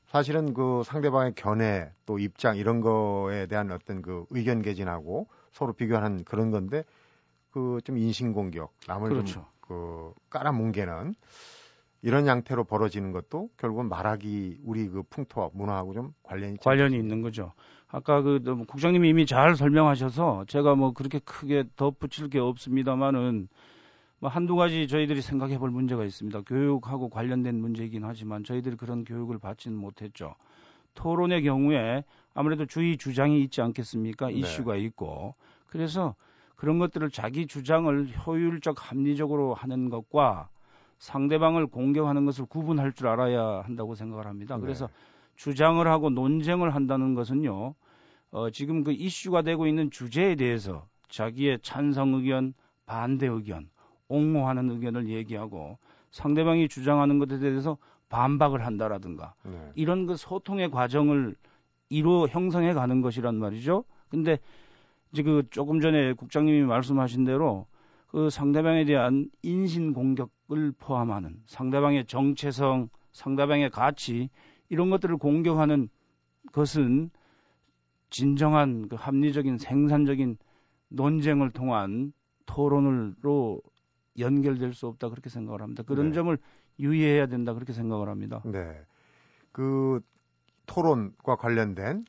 사실은 0.07 0.55
그 0.55 0.81
상대방의 0.83 1.35
견해 1.35 1.91
또 2.07 2.17
입장 2.17 2.57
이런 2.57 2.81
거에 2.81 3.45
대한 3.45 3.71
어떤 3.71 4.01
그 4.01 4.25
의견 4.31 4.63
개진하고 4.63 5.27
서로 5.51 5.73
비교하는 5.73 6.23
그런 6.23 6.49
건데 6.49 6.83
그 7.51 7.79
좀 7.83 7.99
인신공격 7.99 8.73
남을 8.87 9.09
그렇죠. 9.09 9.45
좀그 9.67 10.15
깔아뭉개는 10.31 11.13
이런 12.05 12.27
양태로 12.27 12.65
벌어지는 12.65 13.11
것도 13.11 13.49
결국은 13.57 13.89
말하기 13.89 14.59
우리 14.63 14.87
그 14.87 15.01
풍토와 15.09 15.49
문화하고 15.53 15.93
좀 15.95 16.13
관련이 16.21 16.57
관련이 16.57 16.95
있는 16.95 17.23
거죠. 17.23 17.51
아까 17.87 18.21
그 18.21 18.39
국장님이 18.67 19.09
이미 19.09 19.25
잘 19.25 19.55
설명하셔서 19.55 20.45
제가 20.47 20.75
뭐 20.75 20.93
그렇게 20.93 21.17
크게 21.17 21.63
덧붙일 21.75 22.29
게 22.29 22.37
없습니다만은 22.37 23.47
뭐 24.19 24.29
한두 24.29 24.55
가지 24.55 24.87
저희들이 24.87 25.23
생각해 25.23 25.57
볼 25.57 25.71
문제가 25.71 26.05
있습니다. 26.05 26.41
교육하고 26.41 27.09
관련된 27.09 27.59
문제이긴 27.59 28.03
하지만 28.03 28.43
저희들이 28.43 28.75
그런 28.75 29.03
교육을 29.03 29.39
받지는 29.39 29.75
못했죠. 29.75 30.35
토론의 30.93 31.41
경우에 31.41 32.03
아무래도 32.35 32.67
주의 32.67 32.97
주장이 32.97 33.41
있지 33.41 33.63
않겠습니까? 33.63 34.27
네. 34.27 34.33
이슈가 34.33 34.75
있고. 34.75 35.33
그래서 35.65 36.13
그런 36.55 36.77
것들을 36.77 37.09
자기 37.09 37.47
주장을 37.47 38.07
효율적 38.27 38.91
합리적으로 38.91 39.55
하는 39.55 39.89
것과 39.89 40.49
상대방을 41.05 41.67
공격하는 41.67 42.25
것을 42.25 42.45
구분할 42.45 42.91
줄 42.91 43.07
알아야 43.07 43.61
한다고 43.61 43.93
생각을 43.93 44.25
합니다. 44.25 44.55
네. 44.55 44.61
그래서 44.61 44.87
네. 44.87 44.93
주장을 45.35 45.87
하고 45.87 46.09
논쟁을 46.09 46.73
한다는 46.73 47.13
것은요, 47.13 47.75
어, 48.31 48.49
지금 48.49 48.83
그 48.83 48.91
이슈가 48.91 49.43
되고 49.43 49.67
있는 49.67 49.91
주제에 49.91 50.33
대해서 50.33 50.87
자기의 51.09 51.59
찬성 51.61 52.15
의견, 52.15 52.55
반대 52.87 53.27
의견, 53.27 53.69
옹호하는 54.07 54.71
의견을 54.71 55.09
얘기하고 55.09 55.77
상대방이 56.09 56.67
주장하는 56.67 57.19
것에 57.19 57.37
대해서 57.37 57.77
반박을 58.09 58.65
한다라든가 58.65 59.35
네. 59.43 59.71
이런 59.75 60.07
그 60.07 60.15
소통의 60.15 60.71
과정을 60.71 61.35
이루 61.89 62.25
형성해 62.27 62.73
가는 62.73 63.01
것이란 63.01 63.35
말이죠. 63.35 63.83
근데 64.09 64.39
이제 65.11 65.21
그 65.21 65.43
조금 65.51 65.81
전에 65.81 66.13
국장님이 66.13 66.63
말씀하신 66.63 67.25
대로 67.25 67.67
그 68.07 68.31
상대방에 68.31 68.85
대한 68.85 69.29
인신 69.43 69.93
공격 69.93 70.34
을 70.51 70.71
포함하는 70.77 71.41
상대방의 71.47 72.05
정체성, 72.05 72.89
상대방의 73.13 73.71
가치 73.71 74.29
이런 74.69 74.89
것들을 74.91 75.17
공격하는 75.17 75.89
것은 76.51 77.09
진정한 78.11 78.87
그 78.87 78.95
합리적인 78.95 79.57
생산적인 79.57 80.37
논쟁을 80.89 81.51
통한 81.51 82.13
토론으로 82.45 83.61
연결될 84.19 84.73
수 84.73 84.87
없다 84.87 85.09
그렇게 85.09 85.29
생각을 85.29 85.61
합니다. 85.61 85.83
그런 85.83 86.09
네. 86.09 86.13
점을 86.13 86.37
유의해야 86.79 87.25
된다 87.25 87.53
그렇게 87.53 87.73
생각을 87.73 88.07
합니다. 88.07 88.41
네. 88.45 88.79
그 89.51 89.99
토론과 90.67 91.37
관련된 91.37 92.05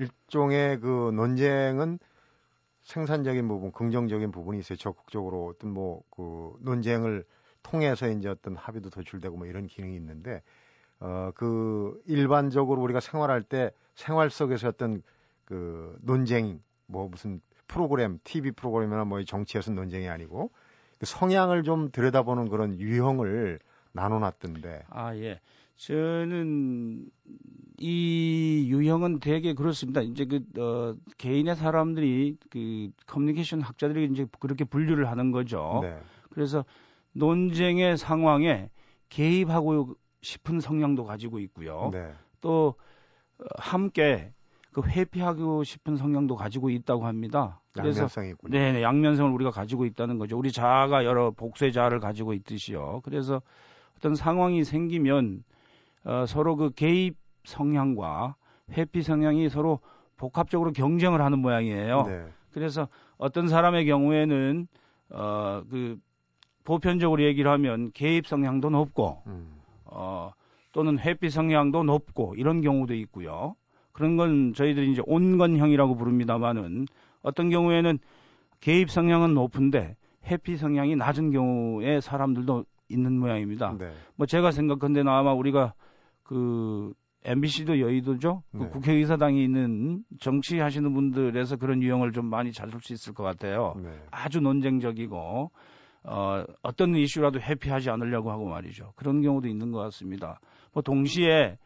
일종의 0.00 0.80
그 0.80 1.12
논쟁은 1.14 1.98
생산적인 2.82 3.46
부분, 3.48 3.72
긍정적인 3.72 4.30
부분이 4.30 4.58
있어요. 4.58 4.76
적극적으로 4.76 5.46
어떤 5.46 5.72
뭐 5.72 6.02
그 6.10 6.52
논쟁을 6.60 7.24
통해서 7.70 8.08
이제 8.08 8.28
어떤 8.28 8.56
합의도 8.56 8.90
도출되고 8.90 9.36
뭐 9.36 9.46
이런 9.46 9.66
기능이 9.66 9.96
있는데 9.96 10.42
어 11.00 11.30
그 11.34 12.00
일반적으로 12.06 12.80
우리가 12.82 13.00
생활할 13.00 13.42
때 13.42 13.70
생활 13.94 14.30
속에서 14.30 14.68
어떤 14.68 15.02
그 15.44 15.96
논쟁 16.00 16.60
뭐 16.86 17.08
무슨 17.08 17.40
프로그램, 17.68 18.18
TV 18.24 18.52
프로그램이나 18.52 19.04
뭐 19.04 19.22
정치에서 19.22 19.72
논쟁이 19.72 20.08
아니고 20.08 20.50
그 20.98 21.06
성향을 21.06 21.64
좀 21.64 21.90
들여다보는 21.90 22.48
그런 22.48 22.78
유형을 22.78 23.58
나눠놨던데. 23.92 24.84
아 24.88 25.14
예. 25.16 25.40
저는 25.76 27.10
이 27.78 28.66
유형은 28.68 29.20
되게 29.20 29.52
그렇습니다. 29.52 30.00
이제 30.00 30.24
그 30.24 30.40
어, 30.58 30.96
개인의 31.18 31.56
사람들이 31.56 32.38
그 32.48 32.90
커뮤니케이션 33.06 33.60
학자들이 33.60 34.08
이제 34.10 34.26
그렇게 34.40 34.64
분류를 34.64 35.10
하는 35.10 35.32
거죠. 35.32 35.80
네. 35.82 35.98
그래서 36.30 36.64
논쟁의 37.16 37.96
상황에 37.96 38.70
개입하고 39.08 39.94
싶은 40.20 40.60
성향도 40.60 41.04
가지고 41.04 41.38
있고요. 41.40 41.90
네. 41.92 42.12
또 42.40 42.74
어, 43.38 43.44
함께 43.58 44.32
그 44.72 44.82
회피하고 44.82 45.64
싶은 45.64 45.96
성향도 45.96 46.36
가지고 46.36 46.68
있다고 46.68 47.06
합니다. 47.06 47.60
그래서 47.72 48.00
양면성이 48.00 48.30
있군요. 48.30 48.58
네, 48.58 48.72
네, 48.72 48.82
양면성을 48.82 49.32
우리가 49.32 49.50
가지고 49.50 49.86
있다는 49.86 50.18
거죠. 50.18 50.38
우리 50.38 50.52
자아가 50.52 51.04
여러 51.04 51.30
복수의 51.30 51.72
자아를 51.72 52.00
가지고 52.00 52.34
있듯이요. 52.34 53.00
그래서 53.04 53.40
어떤 53.96 54.14
상황이 54.14 54.64
생기면 54.64 55.44
어, 56.04 56.26
서로 56.26 56.56
그 56.56 56.70
개입 56.70 57.16
성향과 57.44 58.36
회피 58.72 59.02
성향이 59.02 59.48
서로 59.48 59.80
복합적으로 60.16 60.72
경쟁을 60.72 61.22
하는 61.22 61.38
모양이에요. 61.38 62.02
네. 62.02 62.26
그래서 62.52 62.88
어떤 63.16 63.48
사람의 63.48 63.86
경우에는 63.86 64.66
어, 65.10 65.62
그 65.70 65.98
보편적으로 66.66 67.22
얘기를 67.22 67.50
하면 67.52 67.90
개입 67.92 68.26
성향도 68.26 68.68
높고 68.68 69.22
음. 69.26 69.56
어, 69.86 70.32
또는 70.72 70.98
회피 70.98 71.30
성향도 71.30 71.84
높고 71.84 72.34
이런 72.36 72.60
경우도 72.60 72.92
있고요. 72.94 73.54
그런 73.92 74.16
건 74.16 74.52
저희들이 74.52 74.92
이제 74.92 75.00
온건형이라고 75.06 75.96
부릅니다만은 75.96 76.86
어떤 77.22 77.48
경우에는 77.48 77.98
개입 78.60 78.90
성향은 78.90 79.32
높은데 79.32 79.96
해피 80.30 80.56
성향이 80.56 80.96
낮은 80.96 81.30
경우에 81.30 82.00
사람들도 82.00 82.64
있는 82.88 83.18
모양입니다. 83.18 83.76
네. 83.78 83.92
뭐 84.16 84.26
제가 84.26 84.50
생각한데는 84.50 85.10
아마 85.10 85.32
우리가 85.32 85.72
그 86.24 86.92
MBC도 87.24 87.80
여의도죠. 87.80 88.42
그 88.52 88.56
네. 88.56 88.64
그 88.64 88.70
국회의사당이 88.70 89.42
있는 89.42 90.02
정치하시는 90.20 90.92
분들에서 90.92 91.56
그런 91.56 91.82
유형을 91.82 92.12
좀 92.12 92.26
많이 92.26 92.52
찾을 92.52 92.80
수 92.80 92.92
있을 92.92 93.14
것 93.14 93.22
같아요. 93.22 93.74
네. 93.82 93.90
아주 94.10 94.40
논쟁적이고 94.40 95.50
어, 96.06 96.44
어떤 96.62 96.94
이슈라도 96.94 97.40
회피하지 97.40 97.90
않으려고 97.90 98.30
하고 98.30 98.46
말이죠. 98.46 98.92
그런 98.96 99.22
경우도 99.22 99.48
있는 99.48 99.72
것 99.72 99.78
같습니다. 99.80 100.40
뭐 100.72 100.82
동시에 100.82 101.58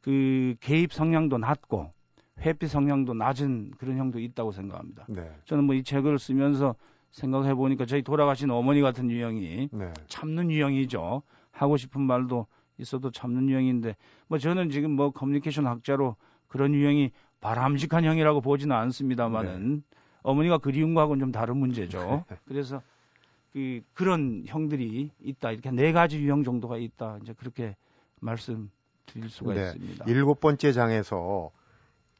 그 0.00 0.54
개입 0.60 0.92
성향도 0.92 1.38
낮고 1.38 1.92
회피 2.40 2.68
성향도 2.68 3.14
낮은 3.14 3.72
그런 3.78 3.98
형도 3.98 4.20
있다고 4.20 4.52
생각합니다. 4.52 5.04
네. 5.08 5.28
저는 5.46 5.64
뭐 5.64 5.74
이 5.74 5.82
책을 5.82 6.18
쓰면서 6.18 6.76
생각해 7.10 7.54
보니까 7.54 7.84
저희 7.86 8.02
돌아가신 8.02 8.50
어머니 8.50 8.80
같은 8.80 9.10
유형이 9.10 9.70
네. 9.72 9.92
참는 10.06 10.50
유형이죠. 10.50 11.22
하고 11.50 11.76
싶은 11.76 12.02
말도 12.02 12.46
있어도 12.78 13.10
참는 13.10 13.48
유형인데 13.48 13.96
뭐 14.28 14.38
저는 14.38 14.70
지금 14.70 14.92
뭐 14.92 15.10
커뮤니케이션 15.10 15.66
학자로 15.66 16.14
그런 16.46 16.72
유형이 16.74 17.10
바람직한 17.40 18.04
형이라고 18.04 18.40
보지는 18.40 18.76
않습니다만은 18.76 19.74
네. 19.76 19.96
어머니가 20.22 20.58
그리운 20.58 20.94
거하고는 20.94 21.20
좀 21.20 21.32
다른 21.32 21.56
문제죠. 21.56 22.24
그래서 22.46 22.80
그 23.52 23.80
그런 23.94 24.44
형들이 24.46 25.10
있다. 25.20 25.52
이렇게 25.52 25.70
네 25.70 25.92
가지 25.92 26.18
유형 26.18 26.44
정도가 26.44 26.76
있다. 26.76 27.18
이제 27.22 27.32
그렇게 27.32 27.76
말씀 28.20 28.70
드릴 29.06 29.28
수가 29.28 29.54
네. 29.54 29.62
있습니다. 29.66 30.04
일곱 30.06 30.40
번째 30.40 30.72
장에서 30.72 31.50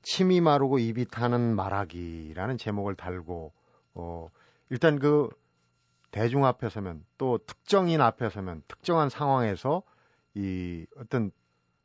침이 0.03 0.41
마르고 0.41 0.79
입이 0.79 1.07
타는 1.07 1.55
말하기라는 1.55 2.59
제목을 2.59 2.95
달고 2.95 3.53
어 3.95 4.29
일단 4.71 4.99
그 4.99 5.29
대중 6.11 6.45
앞에 6.45 6.69
서면 6.69 7.05
또 7.19 7.39
특정인 7.39 8.01
앞에 8.01 8.31
서면 8.31 8.63
특정한 8.69 9.09
상황에서 9.11 9.83
이 10.35 10.87
어떤 10.97 11.31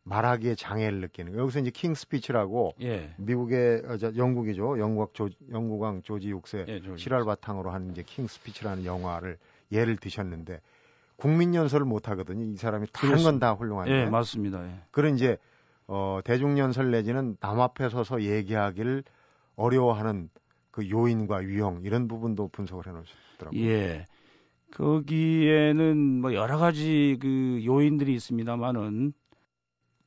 말하기에 0.05 0.55
장애를 0.55 1.01
느끼는 1.01 1.37
여기서 1.37 1.59
이제 1.59 1.71
킹스 1.71 1.93
스피치라고 1.93 2.73
예. 2.81 3.13
미국의 3.17 3.83
어, 3.87 3.97
저, 3.97 4.11
영국이죠 4.15 4.77
영국 4.79 5.13
조, 5.13 5.29
영국왕 5.51 6.01
조지 6.03 6.33
6세 6.33 6.67
예, 6.67 6.81
실화를 6.97 7.25
바탕으로 7.25 7.71
한 7.71 7.89
이제 7.91 8.03
킹스 8.05 8.27
스피치라는 8.27 8.85
영화를 8.85 9.37
예를 9.71 9.97
드셨는데 9.97 10.59
국민 11.15 11.55
연설을 11.55 11.85
못 11.85 12.09
하거든요. 12.09 12.43
이 12.43 12.57
사람이 12.57 12.87
다른 12.91 13.23
건 13.23 13.39
다 13.39 13.53
훌륭한데. 13.53 13.91
예, 13.91 14.05
맞습니다. 14.05 14.65
예. 14.65 14.81
그런 14.91 15.15
이제 15.15 15.37
어 15.87 16.19
대중 16.23 16.57
연설 16.57 16.91
내지는 16.91 17.37
남 17.39 17.61
앞에 17.61 17.87
서서 17.89 18.23
얘기하기를 18.23 19.03
어려워하는 19.55 20.29
그 20.71 20.89
요인과 20.89 21.43
유형 21.43 21.81
이런 21.83 22.07
부분도 22.07 22.49
분석을 22.49 22.87
해 22.87 22.91
놓으셨더라고요. 22.91 23.61
예. 23.61 24.05
거기에는 24.71 26.21
뭐 26.21 26.33
여러 26.33 26.57
가지 26.57 27.17
그 27.21 27.61
요인들이 27.63 28.13
있습니다만은 28.15 29.13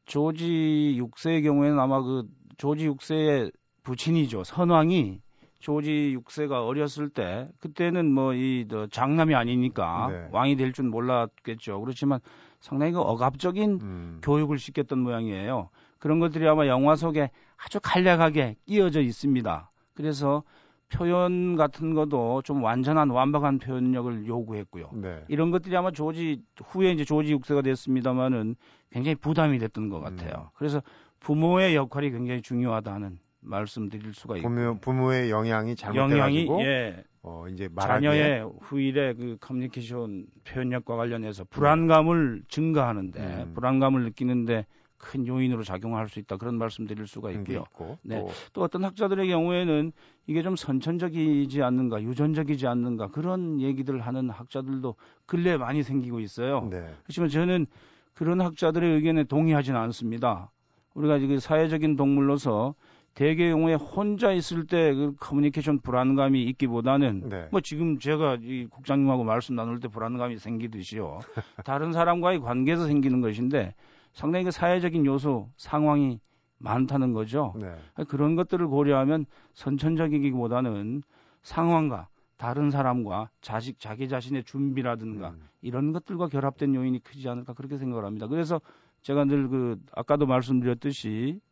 조지 0.06 0.96
6세의 1.00 1.42
경우에는 1.42 1.78
아마 1.78 2.00
그 2.00 2.24
조지 2.56 2.88
6세의 2.88 3.52
부친이죠. 3.82 4.44
선왕이 4.44 5.20
조지 5.58 6.16
6세가 6.18 6.66
어렸을 6.66 7.08
때 7.08 7.48
그때는 7.60 8.12
뭐이 8.12 8.68
장남이 8.90 9.34
아니니까 9.34 10.08
네. 10.10 10.28
왕이 10.32 10.56
될 10.56 10.72
줄 10.72 10.86
몰랐겠죠. 10.86 11.80
그렇지만 11.80 12.20
상당히 12.60 12.92
그 12.92 13.00
억압적인 13.00 13.78
음. 13.82 14.20
교육을 14.22 14.58
시켰던 14.58 14.98
모양이에요. 15.00 15.70
그런 15.98 16.18
것들이 16.20 16.46
아마 16.48 16.66
영화 16.66 16.94
속에 16.94 17.30
아주 17.56 17.80
간략하게 17.82 18.56
끼어져 18.66 19.00
있습니다. 19.00 19.70
그래서 19.94 20.42
표현 20.88 21.56
같은 21.56 21.94
것도 21.94 22.42
좀 22.42 22.62
완전한 22.62 23.10
완벽한 23.10 23.58
표현력을 23.58 24.26
요구했고요. 24.26 24.90
네. 24.94 25.24
이런 25.28 25.50
것들이 25.50 25.76
아마 25.76 25.90
조지 25.90 26.42
후에 26.64 26.92
이제 26.92 27.04
조지 27.04 27.34
6세가 27.34 27.64
됐습니다마는 27.64 28.54
굉장히 28.90 29.14
부담이 29.16 29.58
됐던 29.58 29.88
것 29.88 30.00
같아요. 30.00 30.32
음. 30.36 30.50
그래서 30.54 30.82
부모의 31.20 31.74
역할이 31.74 32.10
굉장히 32.10 32.40
중요하다는 32.40 33.18
말씀드릴 33.40 34.14
수가 34.14 34.36
있고 34.36 34.48
부모, 34.48 34.78
부모의 34.80 35.30
영향이 35.30 35.76
잘못돼가지고 35.76 36.62
예. 36.62 37.04
어, 37.22 37.46
이제 37.48 37.68
자녀의 37.80 38.48
후일의 38.60 39.14
그 39.16 39.36
커뮤니케이션 39.40 40.26
표현력과 40.44 40.96
관련해서 40.96 41.44
불안감을 41.50 42.42
증가하는데 42.48 43.20
음. 43.20 43.54
불안감을 43.54 44.04
느끼는데 44.04 44.66
큰 44.98 45.26
요인으로 45.26 45.62
작용할 45.62 46.08
수 46.08 46.18
있다 46.18 46.36
그런 46.36 46.56
말씀드릴 46.58 47.06
수가 47.06 47.30
있고요. 47.32 47.64
있고, 47.70 47.98
네. 48.02 48.20
또. 48.20 48.28
또 48.52 48.62
어떤 48.62 48.84
학자들의 48.84 49.28
경우에는 49.28 49.92
이게 50.26 50.42
좀 50.42 50.56
선천적이지 50.56 51.62
않는가, 51.62 52.02
유전적이지 52.02 52.66
않는가 52.66 53.08
그런 53.08 53.60
얘기들 53.60 54.00
하는 54.00 54.30
학자들도 54.30 54.94
근래에 55.26 55.56
많이 55.56 55.82
생기고 55.82 56.20
있어요. 56.20 56.68
네. 56.70 56.92
그렇지만 57.04 57.28
저는 57.28 57.66
그런 58.14 58.40
학자들의 58.40 58.94
의견에 58.94 59.24
동의하지는 59.24 59.78
않습니다. 59.78 60.50
우리가 60.94 61.18
지금 61.18 61.38
사회적인 61.38 61.96
동물로서 61.96 62.74
대개 63.16 63.48
경우에 63.50 63.74
혼자 63.74 64.30
있을 64.32 64.66
때 64.66 64.92
그 64.92 65.14
커뮤니케이션 65.18 65.80
불안감이 65.80 66.42
있기보다는 66.44 67.28
네. 67.30 67.48
뭐 67.50 67.60
지금 67.62 67.98
제가 67.98 68.38
이 68.42 68.66
국장님하고 68.70 69.24
말씀 69.24 69.54
나눌 69.54 69.80
때 69.80 69.88
불안감이 69.88 70.36
생기듯이요. 70.38 71.20
다른 71.64 71.92
사람과의 71.92 72.40
관계에서 72.40 72.86
생기는 72.86 73.22
것인데 73.22 73.74
상당히 74.16 74.46
그 74.46 74.50
사회적인 74.50 75.04
요소 75.04 75.50
상황이 75.58 76.20
많다는 76.56 77.12
거죠. 77.12 77.52
네. 77.60 77.76
그런 78.08 78.34
것들을 78.34 78.66
고려하면 78.66 79.26
선천적이기보다는 79.52 81.02
상황과 81.42 82.08
다른 82.38 82.70
사람과 82.70 83.28
자식 83.42 83.78
자기 83.78 84.08
자신의 84.08 84.44
준비라든가 84.44 85.30
음. 85.30 85.48
이런 85.60 85.92
것들과 85.92 86.28
결합된 86.28 86.74
요인이 86.74 87.00
크지 87.00 87.28
않을까 87.28 87.52
그렇게 87.52 87.76
생각을 87.76 88.06
합니다. 88.06 88.26
그래서 88.26 88.58
제가 89.02 89.26
늘 89.26 89.48
그 89.50 89.78
아까도 89.92 90.24
말씀드렸듯이 90.24 91.42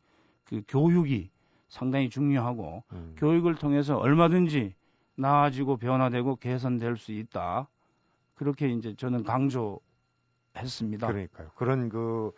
그 0.45 0.63
교육이 0.67 1.29
상당히 1.67 2.09
중요하고 2.09 2.83
음. 2.93 3.13
교육을 3.17 3.55
통해서 3.55 3.95
얼마든지 3.97 4.73
나아지고 5.17 5.77
변화되고 5.77 6.37
개선될 6.37 6.97
수 6.97 7.11
있다. 7.11 7.67
그렇게 8.33 8.69
이제 8.69 8.95
저는 8.95 9.23
강조했습니다. 9.23 11.07
그러니까요. 11.07 11.51
그런 11.55 11.89
그 11.89 12.31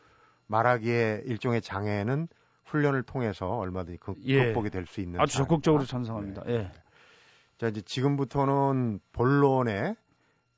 말하기에 0.48 1.24
일종의 1.26 1.62
장애는 1.62 2.28
훈련을 2.66 3.04
통해서 3.04 3.48
얼마든지 3.48 4.00
극, 4.00 4.18
예. 4.26 4.54
복이 4.54 4.70
될 4.70 4.86
수 4.86 5.02
있는 5.02 5.20
아주 5.20 5.38
적극적으로 5.38 5.86
찬성합니다. 5.86 6.44
네. 6.44 6.54
예. 6.54 6.72
자 7.58 7.68
이제 7.68 7.82
지금부터는 7.82 9.00
본론의 9.14 9.96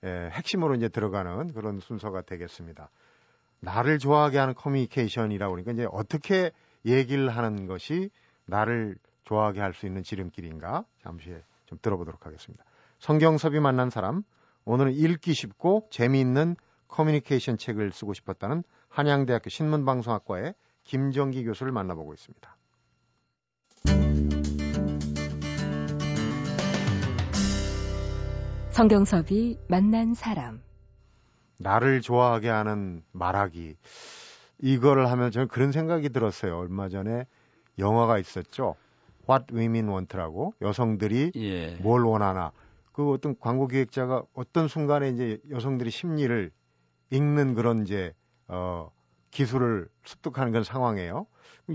예, 0.06 0.30
핵심으로 0.32 0.76
이제 0.76 0.88
들어가는 0.90 1.54
그런 1.54 1.80
순서가 1.80 2.22
되겠습니다. 2.22 2.90
나를 3.60 4.00
좋아하게 4.00 4.38
하는 4.38 4.54
커뮤니케이션이라고 4.54 5.52
그러니까 5.52 5.74
이제 5.74 5.88
어떻게 5.92 6.52
얘기를 6.86 7.30
하는 7.30 7.68
것이 7.68 8.10
나를 8.46 8.96
좋아하게 9.26 9.60
할 9.60 9.74
수 9.74 9.86
있는 9.86 10.02
지름길인가? 10.02 10.86
잠시 11.04 11.36
좀 11.66 11.78
들어보도록 11.82 12.26
하겠습니다. 12.26 12.64
성경섭이 13.00 13.60
만난 13.60 13.90
사람, 13.90 14.24
오늘은 14.66 14.94
읽기 14.94 15.34
쉽고 15.34 15.88
재미있는 15.92 16.56
커뮤니케이션 16.90 17.58
책을 17.58 17.94
쓰고 17.94 18.14
싶었다는 18.14 18.64
한양대학교 18.90 19.50
신문방송학과의 19.50 20.54
김정기 20.84 21.46
교수를 21.46 21.72
만나보고 21.72 22.14
있습니다. 22.14 22.58
성경섭이 28.72 29.58
만난 29.68 30.14
사람. 30.14 30.62
나를 31.58 32.02
좋아하게 32.02 32.50
하는 32.50 33.04
말하기. 33.12 33.76
이거를 34.62 35.12
하면 35.12 35.32
저는 35.32 35.48
그런 35.48 35.72
생각이 35.72 36.10
들었어요. 36.10 36.58
얼마 36.58 36.90
전에 36.90 37.26
영화가 37.78 38.20
있었죠. 38.20 38.76
What 39.30 39.54
Women 39.54 39.90
Want라고 39.90 40.54
여성들이 40.62 41.34
예. 41.36 41.76
뭘 41.82 42.04
원하나. 42.04 42.52
그 42.94 43.12
어떤 43.12 43.38
광고 43.38 43.68
기획자가 43.68 44.24
어떤 44.34 44.68
순간에 44.68 45.10
이제 45.10 45.40
여성들이 45.50 45.92
심리를 45.92 46.52
읽는 47.12 47.56
그런 47.56 47.84
이제 47.84 48.14
어 48.48 48.92
기술을 49.32 49.88
습득하는 50.04 50.52
그런 50.52 50.64
상황이에요. 50.64 51.28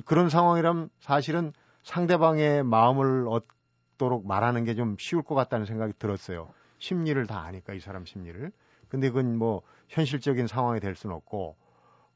그런 0.04 0.28
상황이라면 0.28 0.90
사실은 1.00 1.52
상대방의 1.82 2.64
마음을 2.64 3.26
얻도록 3.28 4.26
말하는 4.26 4.64
게 4.64 4.74
좀 4.74 4.96
쉬울 4.98 5.22
것 5.22 5.34
같다는 5.34 5.66
생각이 5.66 5.92
들었어요. 5.98 6.48
심리를 6.78 7.24
다 7.26 7.40
아니까 7.42 7.74
이 7.74 7.80
사람 7.80 8.04
심리를. 8.04 8.50
근데 8.88 9.08
그건 9.08 9.36
뭐 9.36 9.62
현실적인 9.88 10.46
상황이 10.46 10.80
될 10.80 10.94
수는 10.94 11.14
없고 11.16 11.56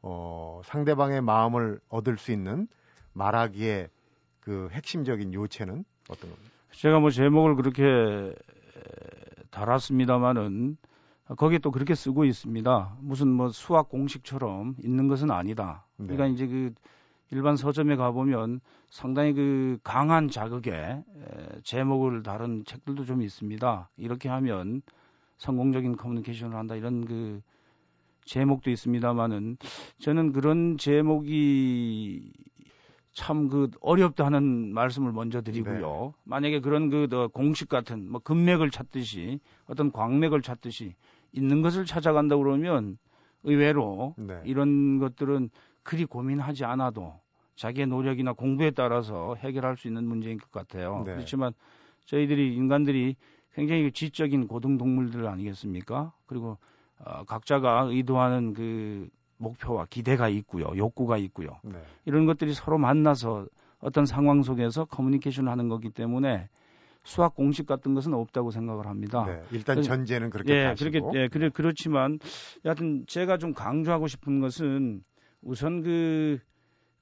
어 0.02 0.60
상대방의 0.64 1.22
마음을 1.22 1.80
얻을 1.88 2.18
수 2.18 2.32
있는 2.32 2.68
말하기에 3.14 3.88
그 4.40 4.68
핵심적인 4.72 5.34
요체는 5.34 5.84
어떤 6.08 6.30
겁니까? 6.30 6.50
제가 6.72 7.00
뭐 7.00 7.10
제목을 7.10 7.56
그렇게 7.56 8.34
달았습니다마는 9.50 10.76
거기에 11.36 11.58
또 11.58 11.70
그렇게 11.70 11.94
쓰고 11.94 12.24
있습니다. 12.24 12.96
무슨 13.00 13.28
뭐 13.28 13.50
수학 13.50 13.88
공식처럼 13.88 14.76
있는 14.82 15.08
것은 15.08 15.30
아니다. 15.30 15.84
네. 15.96 16.06
그러니까 16.06 16.26
이제 16.26 16.46
그 16.46 16.72
일반 17.30 17.56
서점에 17.56 17.96
가보면 17.96 18.60
상당히 18.88 19.34
그 19.34 19.78
강한 19.82 20.30
자극에 20.30 21.04
제목을 21.62 22.22
다룬 22.22 22.64
책들도 22.64 23.04
좀 23.04 23.20
있습니다. 23.20 23.90
이렇게 23.98 24.30
하면 24.30 24.80
성공적인 25.36 25.96
커뮤니케이션을 25.96 26.56
한다 26.56 26.74
이런 26.74 27.04
그 27.04 27.42
제목도 28.24 28.70
있습니다만은 28.70 29.58
저는 29.98 30.32
그런 30.32 30.78
제목이 30.78 32.32
참 33.18 33.48
그 33.48 33.68
어렵다는 33.80 34.72
말씀을 34.72 35.12
먼저 35.12 35.42
드리고요. 35.42 36.14
네. 36.14 36.22
만약에 36.24 36.60
그런 36.60 36.88
그 36.88 37.28
공식 37.32 37.68
같은 37.68 38.08
뭐 38.08 38.20
금맥을 38.20 38.70
찾듯이 38.70 39.40
어떤 39.66 39.90
광맥을 39.90 40.40
찾듯이 40.40 40.94
있는 41.32 41.62
것을 41.62 41.84
찾아간다 41.84 42.36
그러면 42.36 42.98
의외로 43.44 44.14
네. 44.16 44.40
이런 44.44 44.98
것들은 44.98 45.50
그리 45.82 46.04
고민하지 46.04 46.64
않아도 46.64 47.14
자기의 47.56 47.86
노력이나 47.86 48.32
공부에 48.32 48.70
따라서 48.70 49.34
해결할 49.36 49.76
수 49.76 49.88
있는 49.88 50.04
문제인 50.04 50.38
것 50.38 50.50
같아요. 50.50 51.02
네. 51.04 51.14
그렇지만 51.14 51.52
저희들이 52.04 52.54
인간들이 52.54 53.16
굉장히 53.54 53.90
지적인 53.90 54.46
고등 54.46 54.78
동물들 54.78 55.26
아니겠습니까? 55.26 56.12
그리고 56.26 56.58
어, 57.00 57.24
각자가 57.24 57.86
의도하는 57.90 58.54
그 58.54 59.08
목표와 59.38 59.86
기대가 59.88 60.28
있고요, 60.28 60.66
욕구가 60.76 61.16
있고요. 61.18 61.58
네. 61.62 61.80
이런 62.04 62.26
것들이 62.26 62.54
서로 62.54 62.78
만나서 62.78 63.46
어떤 63.80 64.06
상황 64.06 64.42
속에서 64.42 64.84
커뮤니케이션을 64.84 65.50
하는 65.50 65.68
거기 65.68 65.90
때문에 65.90 66.48
수학 67.08 67.34
공식 67.34 67.64
같은 67.64 67.94
것은 67.94 68.12
없다고 68.12 68.50
생각을 68.50 68.86
합니다. 68.86 69.24
네, 69.24 69.42
일단 69.50 69.80
전제는 69.80 70.28
그렇게 70.28 70.52
예. 70.52 70.74
그렇게 70.78 71.00
예, 71.14 71.28
그래 71.28 71.48
그렇지만 71.48 72.18
여하튼 72.66 73.06
제가 73.06 73.38
좀 73.38 73.54
강조하고 73.54 74.08
싶은 74.08 74.40
것은 74.40 75.02
우선 75.40 75.82
그 75.82 76.38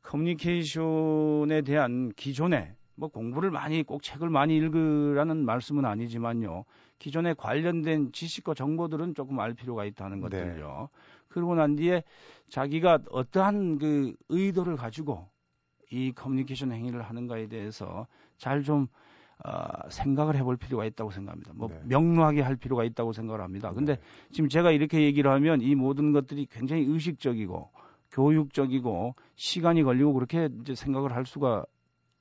커뮤니케이션에 0.02 1.62
대한 1.62 2.12
기존에 2.14 2.76
뭐 2.94 3.08
공부를 3.08 3.50
많이 3.50 3.82
꼭 3.82 4.04
책을 4.04 4.30
많이 4.30 4.56
읽으라는 4.56 5.44
말씀은 5.44 5.84
아니지만요. 5.84 6.64
기존에 7.00 7.34
관련된 7.34 8.12
지식과 8.12 8.54
정보들은 8.54 9.16
조금 9.16 9.40
알 9.40 9.54
필요가 9.54 9.84
있다는 9.84 10.20
네. 10.20 10.22
것들요. 10.22 10.88
네. 10.92 10.98
그러고 11.26 11.56
난 11.56 11.74
뒤에 11.74 12.04
자기가 12.48 13.00
어떠한 13.10 13.78
그 13.78 14.14
의도를 14.28 14.76
가지고 14.76 15.28
이 15.90 16.12
커뮤니케이션 16.12 16.70
행위를 16.70 17.02
하는가에 17.02 17.48
대해서 17.48 18.06
잘좀 18.38 18.86
어, 19.44 19.88
생각을 19.90 20.36
해볼 20.36 20.56
필요가 20.56 20.84
있다고 20.84 21.10
생각합니다. 21.10 21.52
뭐 21.54 21.68
네. 21.68 21.80
명료하게 21.84 22.40
할 22.40 22.56
필요가 22.56 22.84
있다고 22.84 23.12
생각을 23.12 23.42
합니다. 23.42 23.72
근데 23.72 23.96
네. 23.96 24.00
지금 24.32 24.48
제가 24.48 24.70
이렇게 24.70 25.02
얘기를 25.02 25.30
하면 25.30 25.60
이 25.60 25.74
모든 25.74 26.12
것들이 26.12 26.46
굉장히 26.50 26.84
의식적이고 26.84 27.70
교육적이고 28.12 29.14
시간이 29.34 29.82
걸리고 29.82 30.14
그렇게 30.14 30.48
이제 30.62 30.74
생각을 30.74 31.14
할 31.14 31.26
수가 31.26 31.66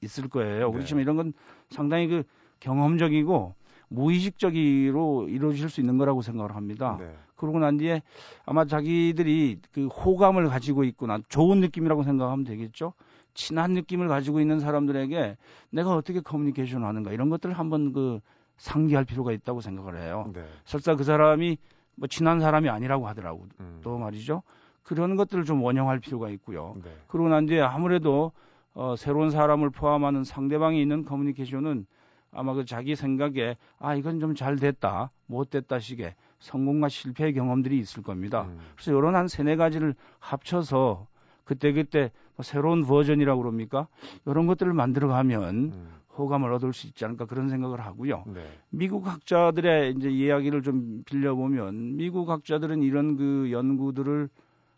있을 0.02 0.28
거예요. 0.28 0.68
네. 0.68 0.74
그렇지만 0.74 1.04
이런 1.04 1.16
건 1.16 1.34
상당히 1.70 2.08
그 2.08 2.24
경험적이고 2.60 3.56
무의식적으로 3.88 5.28
이루어질 5.30 5.70
수 5.70 5.80
있는 5.80 5.98
거라고 5.98 6.22
생각을 6.22 6.56
합니다. 6.56 6.98
네. 7.00 7.16
그러고 7.36 7.60
난 7.60 7.78
뒤에 7.78 8.02
아마 8.46 8.66
자기들이 8.66 9.60
그 9.72 9.88
호감을 9.88 10.48
가지고 10.48 10.84
있구나 10.84 11.20
좋은 11.30 11.60
느낌이라고 11.60 12.04
생각하면 12.04 12.44
되겠죠. 12.46 12.94
친한 13.36 13.74
느낌을 13.74 14.08
가지고 14.08 14.40
있는 14.40 14.60
사람들에게 14.60 15.38
내가 15.70 15.96
어떻게 15.96 16.22
커뮤니케이션 16.22 16.84
하는가 16.84 17.12
이런 17.12 17.30
것들을 17.30 17.58
한번 17.58 17.94
그 17.94 18.20
상기할 18.58 19.06
필요가 19.06 19.32
있다고 19.32 19.62
생각을 19.62 20.02
해요. 20.02 20.32
네. 20.34 20.44
설사 20.64 20.96
그 20.96 21.04
사람이 21.04 21.58
뭐 21.96 22.08
친한 22.08 22.40
사람이 22.40 22.70
아니라고 22.70 23.08
하더라고 23.08 23.46
음. 23.60 23.80
또 23.84 23.98
말이죠. 23.98 24.42
그런 24.82 25.16
것들을 25.16 25.44
좀 25.46 25.62
원형할 25.62 26.00
필요가 26.00 26.30
있고요. 26.30 26.76
네. 26.84 26.92
그러고 27.08 27.30
난 27.30 27.46
뒤에 27.46 27.62
아무래도 27.62 28.32
어, 28.74 28.96
새로운 28.98 29.30
사람을 29.30 29.70
포함하는 29.70 30.24
상대방이 30.24 30.82
있는 30.82 31.06
커뮤니케이션은 31.06 31.86
아마 32.32 32.54
그 32.54 32.66
자기 32.66 32.96
생각에 32.96 33.56
아 33.80 33.96
이건 33.96 34.20
좀 34.20 34.36
잘 34.36 34.58
됐다 34.58 35.12
못 35.26 35.50
됐다 35.50 35.80
식의 35.80 36.16
성공과 36.40 36.90
실패의 36.90 37.34
경험들이 37.34 37.78
있을 37.80 38.04
겁니다. 38.04 38.44
음. 38.44 38.60
그래서 38.76 38.92
이런 38.92 39.16
한 39.16 39.28
세네 39.28 39.56
가지를 39.56 39.96
합쳐서 40.20 41.08
그때그때 41.46 42.12
뭐 42.36 42.44
새로운 42.44 42.86
버전이라고 42.86 43.42
그럽니까? 43.42 43.88
이런 44.26 44.48
것들을 44.48 44.74
만들어가면 44.74 45.56
음. 45.56 45.96
호감을 46.18 46.52
얻을 46.54 46.74
수 46.74 46.88
있지 46.88 47.06
않을까 47.06 47.26
그런 47.26 47.50
생각을 47.50 47.82
하고요. 47.82 48.24
네. 48.28 48.46
미국 48.70 49.08
학자들의 49.08 49.96
이제 49.98 50.10
이야기를 50.10 50.64
좀 50.64 51.04
빌려보면 51.06 51.98
미국 51.98 52.30
학자들은 52.30 52.82
이런 52.84 53.18
그 53.18 53.52
연구들을 53.52 54.30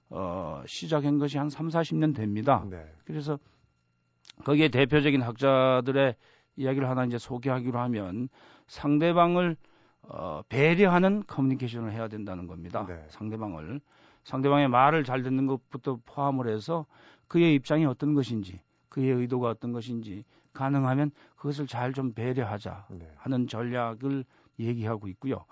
어, 0.10 0.64
시작한 0.66 1.20
것이 1.20 1.38
한 1.38 1.50
3, 1.50 1.68
40년 1.68 2.16
됩니다. 2.16 2.66
네. 2.70 2.86
그래서 3.06 3.38
거기에 4.44 4.70
대표적인 4.70 5.22
학자들의 5.22 6.16
이야기를 6.56 6.90
하나 6.90 7.06
이제 7.06 7.18
소개하기로 7.18 7.78
하면 7.80 8.30
상대방을 8.68 9.58
어, 10.04 10.42
배려하는 10.50 11.24
커뮤니케이션을 11.28 11.92
해야 11.92 12.08
된다는 12.08 12.48
겁니다. 12.48 12.86
네. 12.88 13.06
상대방을 13.10 13.82
상대방의 14.28 14.68
말을 14.68 15.06
잘 15.06 15.24
듣는 15.24 15.48
것부터 15.48 16.00
포함을 16.06 16.50
해서 16.50 16.86
그의 17.30 17.54
입장이 17.54 17.86
어떤 17.86 18.14
것인지, 18.14 18.60
그의 18.90 19.10
의도가 19.10 19.48
어떤 19.48 19.72
것인지 19.72 20.26
가능하면 20.52 21.12
그것을 21.38 21.66
잘 21.66 21.94
좀 21.94 22.12
배려하자 22.12 22.88
네. 22.90 23.10
하는 23.16 23.48
전략을 23.48 24.26
얘기하고 24.60 25.08
있고요. 25.08 25.46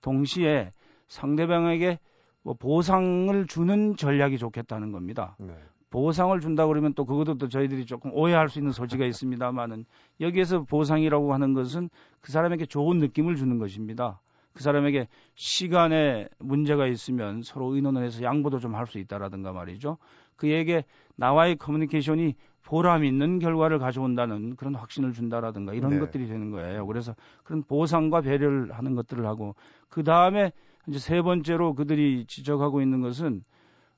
동시에 0.00 0.72
상대방에게 1.08 1.98
뭐 2.42 2.54
보상을 2.54 3.46
주는 3.46 3.96
전략이 3.96 4.38
좋겠다는 4.38 4.92
겁니다. 4.92 5.36
네. 5.38 5.54
보상을 5.90 6.40
준다 6.40 6.66
그러면 6.66 6.94
또 6.94 7.04
그것도 7.04 7.36
또 7.36 7.48
저희들이 7.48 7.84
조금 7.84 8.14
오해할 8.14 8.48
수 8.48 8.58
있는 8.58 8.72
소지가 8.72 9.04
있습니다만은 9.12 9.84
여기에서 10.22 10.62
보상이라고 10.62 11.34
하는 11.34 11.52
것은 11.52 11.90
그 12.22 12.32
사람에게 12.32 12.64
좋은 12.64 12.96
느낌을 12.96 13.36
주는 13.36 13.58
것입니다. 13.58 14.22
그 14.54 14.62
사람에게 14.62 15.08
시간에 15.34 16.28
문제가 16.38 16.86
있으면 16.86 17.42
서로 17.42 17.74
의논을 17.74 18.04
해서 18.04 18.22
양보도 18.22 18.58
좀 18.58 18.74
할 18.74 18.86
수 18.86 18.98
있다라든가 18.98 19.52
말이죠. 19.52 19.98
그에게 20.36 20.84
나와의 21.16 21.56
커뮤니케이션이 21.56 22.34
보람 22.64 23.04
있는 23.04 23.38
결과를 23.38 23.78
가져온다는 23.78 24.56
그런 24.56 24.74
확신을 24.74 25.12
준다라든가 25.12 25.74
이런 25.74 25.92
네. 25.92 25.98
것들이 25.98 26.26
되는 26.26 26.50
거예요. 26.50 26.86
그래서 26.86 27.14
그런 27.44 27.62
보상과 27.62 28.20
배려를 28.20 28.72
하는 28.72 28.94
것들을 28.94 29.26
하고 29.26 29.54
그 29.88 30.04
다음에 30.04 30.52
이제 30.88 30.98
세 30.98 31.22
번째로 31.22 31.74
그들이 31.74 32.24
지적하고 32.26 32.80
있는 32.80 33.00
것은 33.00 33.42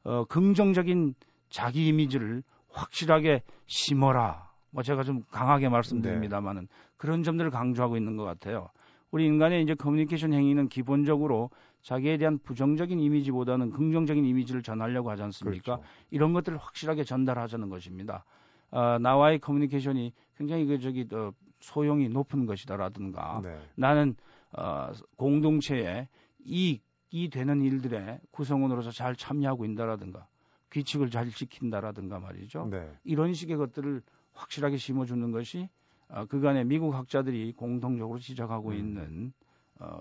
어, 0.05 0.25
긍정적인 0.25 1.15
자기 1.49 1.89
이미지를 1.89 2.43
확실하게 2.71 3.43
심어라. 3.67 4.51
뭐 4.71 4.83
제가 4.83 5.03
좀 5.05 5.23
강하게 5.31 5.69
말씀드립니다만은 5.69 6.63
네. 6.63 6.69
그런 6.97 7.23
점들을 7.23 7.51
강조하고 7.51 7.97
있는 7.97 8.17
것 8.17 8.25
같아요. 8.25 8.71
우리 9.15 9.27
인간의 9.27 9.63
이제 9.63 9.75
커뮤니케이션 9.75 10.33
행위는 10.33 10.69
기본적으로 10.69 11.51
자기에 11.83 12.17
대한 12.17 12.37
부정적인 12.37 12.99
이미지보다는 12.99 13.71
긍정적인 13.71 14.25
이미지를 14.25 14.61
전하려고 14.61 15.09
하지 15.09 15.23
않습니까? 15.23 15.77
그렇죠. 15.77 15.83
이런 16.11 16.33
것들을 16.33 16.59
확실하게 16.59 17.05
전달하자는 17.05 17.69
것입니다. 17.69 18.25
어, 18.73 18.99
나와의 18.99 19.39
커뮤니케이션이 19.39 20.13
굉장히 20.37 20.67
그 20.67 20.81
저기 20.81 21.07
어, 21.13 21.31
소용이 21.61 22.09
높은 22.09 22.45
것이다라든가 22.45 23.41
네. 23.45 23.57
나는 23.77 24.17
어, 24.51 24.91
공동체에 25.15 26.09
이익이 26.45 27.31
되는 27.31 27.63
일들의 27.63 28.19
구성원으로서 28.33 28.91
잘 28.91 29.15
참여하고 29.15 29.65
있다라든가 29.65 30.27
규칙을 30.73 31.11
잘 31.11 31.31
지킨다라든가 31.31 32.19
말이죠. 32.19 32.67
네. 32.69 32.91
이런 33.05 33.33
식의 33.33 33.59
것들을 33.59 34.03
확실하게 34.33 34.77
심어주는 34.77 35.31
것이 35.31 35.69
어, 36.15 36.27
그간의 36.27 36.65
미국 36.65 36.95
학자들이 36.95 37.53
공통적으로 37.53 38.19
지적하고 38.21 38.71
음. 38.71 38.75
있는 38.75 39.33
어, 39.81 40.01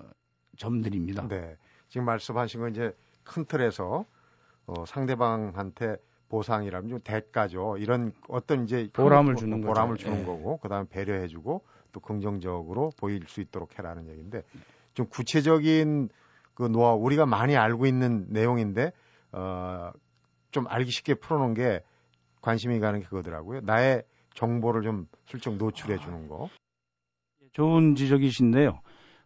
점들입니다. 0.58 1.28
네. 1.28 1.58
지금 1.90 2.06
말씀하신 2.06 2.60
건 2.60 2.70
이제 2.70 2.96
큰 3.24 3.46
틀에서 3.46 4.06
어, 4.68 4.86
상대방한테 4.86 5.98
보상이라면 6.30 6.90
좀 6.90 7.00
대가죠. 7.04 7.78
이런 7.78 8.12
어떤 8.28 8.64
이제 8.64 8.88
보람을 8.94 9.36
주는 9.36 9.62
거 9.62 9.68
보람을 9.68 9.98
주는 9.98 10.20
예. 10.20 10.24
거고 10.24 10.58
그다음에 10.58 10.88
배려해주고 10.90 11.64
또 11.92 12.00
긍정적으로 12.00 12.92
보일 12.98 13.24
수 13.28 13.42
있도록 13.42 13.78
해라는 13.78 14.08
얘기인데 14.10 14.44
좀 14.94 15.08
구체적인 15.08 16.10
그 16.54 16.64
노하우 16.64 16.98
우리가 17.00 17.26
많이 17.26 17.58
알고 17.58 17.88
있는 17.88 18.28
내용인데 18.30 18.92
어, 19.32 19.92
좀 20.52 20.66
알기 20.68 20.92
쉽게 20.92 21.16
풀어놓은 21.16 21.56
게 21.56 21.82
관심이 22.42 22.80
가는 22.80 23.00
게 23.00 23.06
그거더라고요. 23.06 23.62
나의 23.62 24.04
정보를 24.34 24.82
좀 24.84 25.08
슬쩍 25.26 25.56
노출해 25.56 25.98
주는 25.98 26.28
거. 26.28 26.50
좋은 27.54 27.96
지적이신데요. 27.96 28.80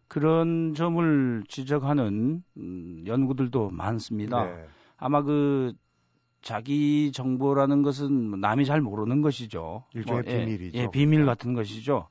그런 0.06 0.74
점을 0.74 1.42
지적하는 1.48 2.42
음, 2.56 3.04
연구들도 3.06 3.70
많습니다. 3.70 4.44
네. 4.44 4.64
아마 4.96 5.22
그 5.22 5.72
자기 6.40 7.12
정보라는 7.12 7.82
것은 7.82 8.40
남이 8.40 8.64
잘 8.64 8.80
모르는 8.80 9.22
것이죠. 9.22 9.84
일종의 9.94 10.22
뭐, 10.22 10.32
예, 10.32 10.38
비밀이죠. 10.44 10.78
예, 10.78 10.88
비밀 10.90 11.26
같은 11.26 11.54
것이죠. 11.54 12.08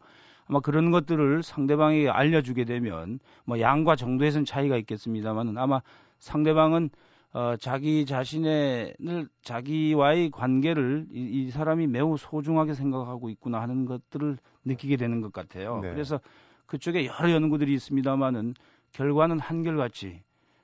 아마 0.47 0.59
그런 0.59 0.91
것들을 0.91 1.43
상대방에게 1.43 2.09
알려주게 2.09 2.65
되면 2.65 3.19
뭐 3.45 3.59
양과 3.59 3.95
정도에선 3.95 4.45
차이가 4.45 4.77
있겠습니다만 4.77 5.57
아마 5.57 5.81
상대방은 6.19 6.89
어, 7.33 7.55
자기 7.57 8.05
자신의 8.05 8.95
자기와의 9.41 10.31
관계를 10.31 11.07
이, 11.11 11.45
이, 11.47 11.51
사람이 11.51 11.87
매우 11.87 12.17
소중하게 12.17 12.73
생각하고 12.73 13.29
있구나 13.29 13.61
하는 13.61 13.85
것들을 13.85 14.37
느끼게 14.65 14.97
되는 14.97 15.21
것 15.21 15.33
같아요. 15.33 15.81
네. 15.81 15.91
그래서 15.91 16.19
그쪽에 16.65 17.05
여러 17.05 17.31
연구들이 17.31 17.73
있습니다만은 17.73 18.53
결과는 18.91 19.39
한결같이 19.39 20.23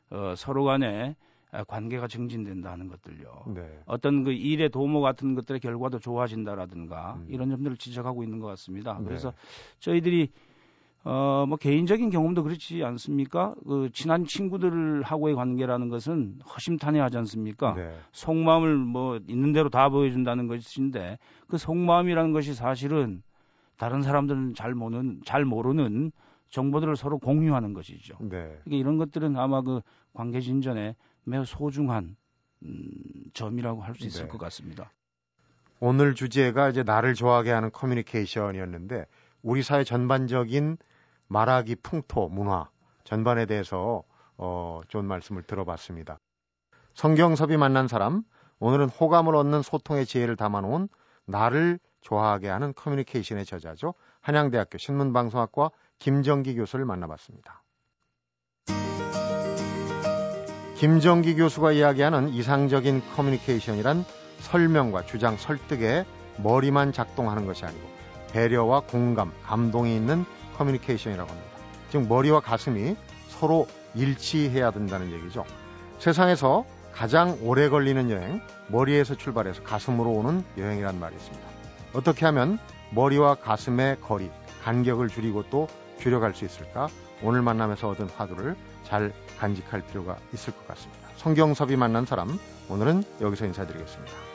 어, 0.09 0.33
서로 0.35 0.63
간에 0.63 1.15
관계가 1.67 2.07
증진된다는 2.07 2.87
것들요. 2.87 3.43
네. 3.53 3.79
어떤 3.85 4.23
그 4.23 4.31
일의 4.31 4.69
도모 4.69 5.01
같은 5.01 5.35
것들의 5.35 5.59
결과도 5.59 5.99
좋아진다라든가 5.99 7.15
음. 7.19 7.27
이런 7.29 7.49
점들을 7.49 7.77
지적하고 7.77 8.23
있는 8.23 8.39
것 8.39 8.47
같습니다. 8.47 8.97
네. 8.97 9.05
그래서 9.05 9.33
저희들이 9.79 10.29
어, 11.05 11.45
뭐 11.47 11.57
개인적인 11.57 12.09
경험도 12.11 12.43
그렇지 12.43 12.83
않습니까? 12.83 13.55
그 13.67 13.89
친한 13.93 14.25
친구들하고의 14.25 15.35
관계라는 15.35 15.89
것은 15.89 16.39
허심탄회하지 16.47 17.17
않습니까? 17.17 17.73
네. 17.73 17.93
속마음을 18.13 18.77
뭐 18.77 19.19
있는 19.27 19.51
대로 19.51 19.69
다 19.69 19.89
보여준다는 19.89 20.47
것인데 20.47 21.17
그 21.47 21.57
속마음이라는 21.57 22.31
것이 22.31 22.53
사실은 22.53 23.21
다른 23.77 24.01
사람들은 24.01 24.53
잘 24.55 24.73
모르는 24.73 25.21
잘 25.25 25.43
모르는 25.43 26.11
정보들을 26.51 26.95
서로 26.95 27.17
공유하는 27.17 27.73
것이죠. 27.73 28.15
네. 28.21 28.29
그러니까 28.29 28.61
이런 28.71 28.97
것들은 28.97 29.35
아마 29.37 29.61
그 29.61 29.81
관계 30.13 30.39
진전에 30.39 30.95
매우 31.25 31.43
소중한 31.43 32.15
음, 32.63 32.87
점이라고 33.33 33.81
할 33.81 33.95
수 33.95 34.05
있을 34.05 34.23
네. 34.23 34.27
것 34.29 34.37
같습니다. 34.37 34.91
오늘 35.81 36.15
주제가 36.15 36.69
이제 36.69 36.83
나를 36.83 37.13
좋아하게 37.13 37.51
하는 37.51 37.71
커뮤니케이션이었는데 37.71 39.05
우리 39.41 39.63
사회 39.63 39.83
전반적인 39.83 40.77
말하기 41.33 41.77
풍토, 41.77 42.29
문화 42.29 42.69
전반에 43.03 43.47
대해서 43.47 44.03
어, 44.37 44.81
좋은 44.87 45.05
말씀을 45.05 45.41
들어봤습니다. 45.41 46.19
성경섭이 46.93 47.57
만난 47.57 47.87
사람, 47.87 48.23
오늘은 48.59 48.89
호감을 48.89 49.35
얻는 49.35 49.63
소통의 49.63 50.05
지혜를 50.05 50.35
담아놓은 50.35 50.89
나를 51.25 51.79
좋아하게 52.01 52.49
하는 52.49 52.73
커뮤니케이션의 52.75 53.45
저자죠. 53.45 53.95
한양대학교 54.21 54.77
신문방송학과 54.77 55.71
김정기 55.97 56.55
교수를 56.55 56.85
만나봤습니다. 56.85 57.63
김정기 60.75 61.35
교수가 61.35 61.71
이야기하는 61.71 62.29
이상적인 62.29 63.01
커뮤니케이션이란 63.15 64.05
설명과 64.39 65.05
주장 65.05 65.37
설득에 65.37 66.05
머리만 66.37 66.91
작동하는 66.91 67.47
것이 67.47 67.65
아니고 67.65 67.87
배려와 68.31 68.81
공감, 68.81 69.31
감동이 69.43 69.95
있는 69.95 70.25
커뮤니케이션이라고 70.57 71.29
합니다. 71.29 71.51
즉 71.91 72.07
머리와 72.07 72.39
가슴이 72.39 72.95
서로 73.29 73.67
일치해야 73.95 74.71
된다는 74.71 75.11
얘기죠. 75.11 75.45
세상에서 75.99 76.65
가장 76.93 77.37
오래 77.41 77.69
걸리는 77.69 78.09
여행, 78.11 78.41
머리에서 78.67 79.15
출발해서 79.15 79.63
가슴으로 79.63 80.11
오는 80.11 80.43
여행이란 80.57 80.99
말이 80.99 81.15
있습니다. 81.15 81.47
어떻게 81.93 82.25
하면 82.27 82.59
머리와 82.91 83.35
가슴의 83.35 84.01
거리, 84.01 84.29
간격을 84.63 85.09
줄이고 85.09 85.43
또 85.49 85.67
줄여갈 85.99 86.33
수 86.33 86.45
있을까? 86.45 86.87
오늘 87.21 87.41
만남에서 87.41 87.89
얻은 87.89 88.09
화두를 88.15 88.55
잘 88.83 89.13
간직할 89.39 89.81
필요가 89.87 90.17
있을 90.33 90.53
것 90.53 90.67
같습니다. 90.67 91.07
성경섭이 91.17 91.75
만난 91.75 92.05
사람, 92.05 92.37
오늘은 92.69 93.03
여기서 93.21 93.45
인사드리겠습니다. 93.45 94.32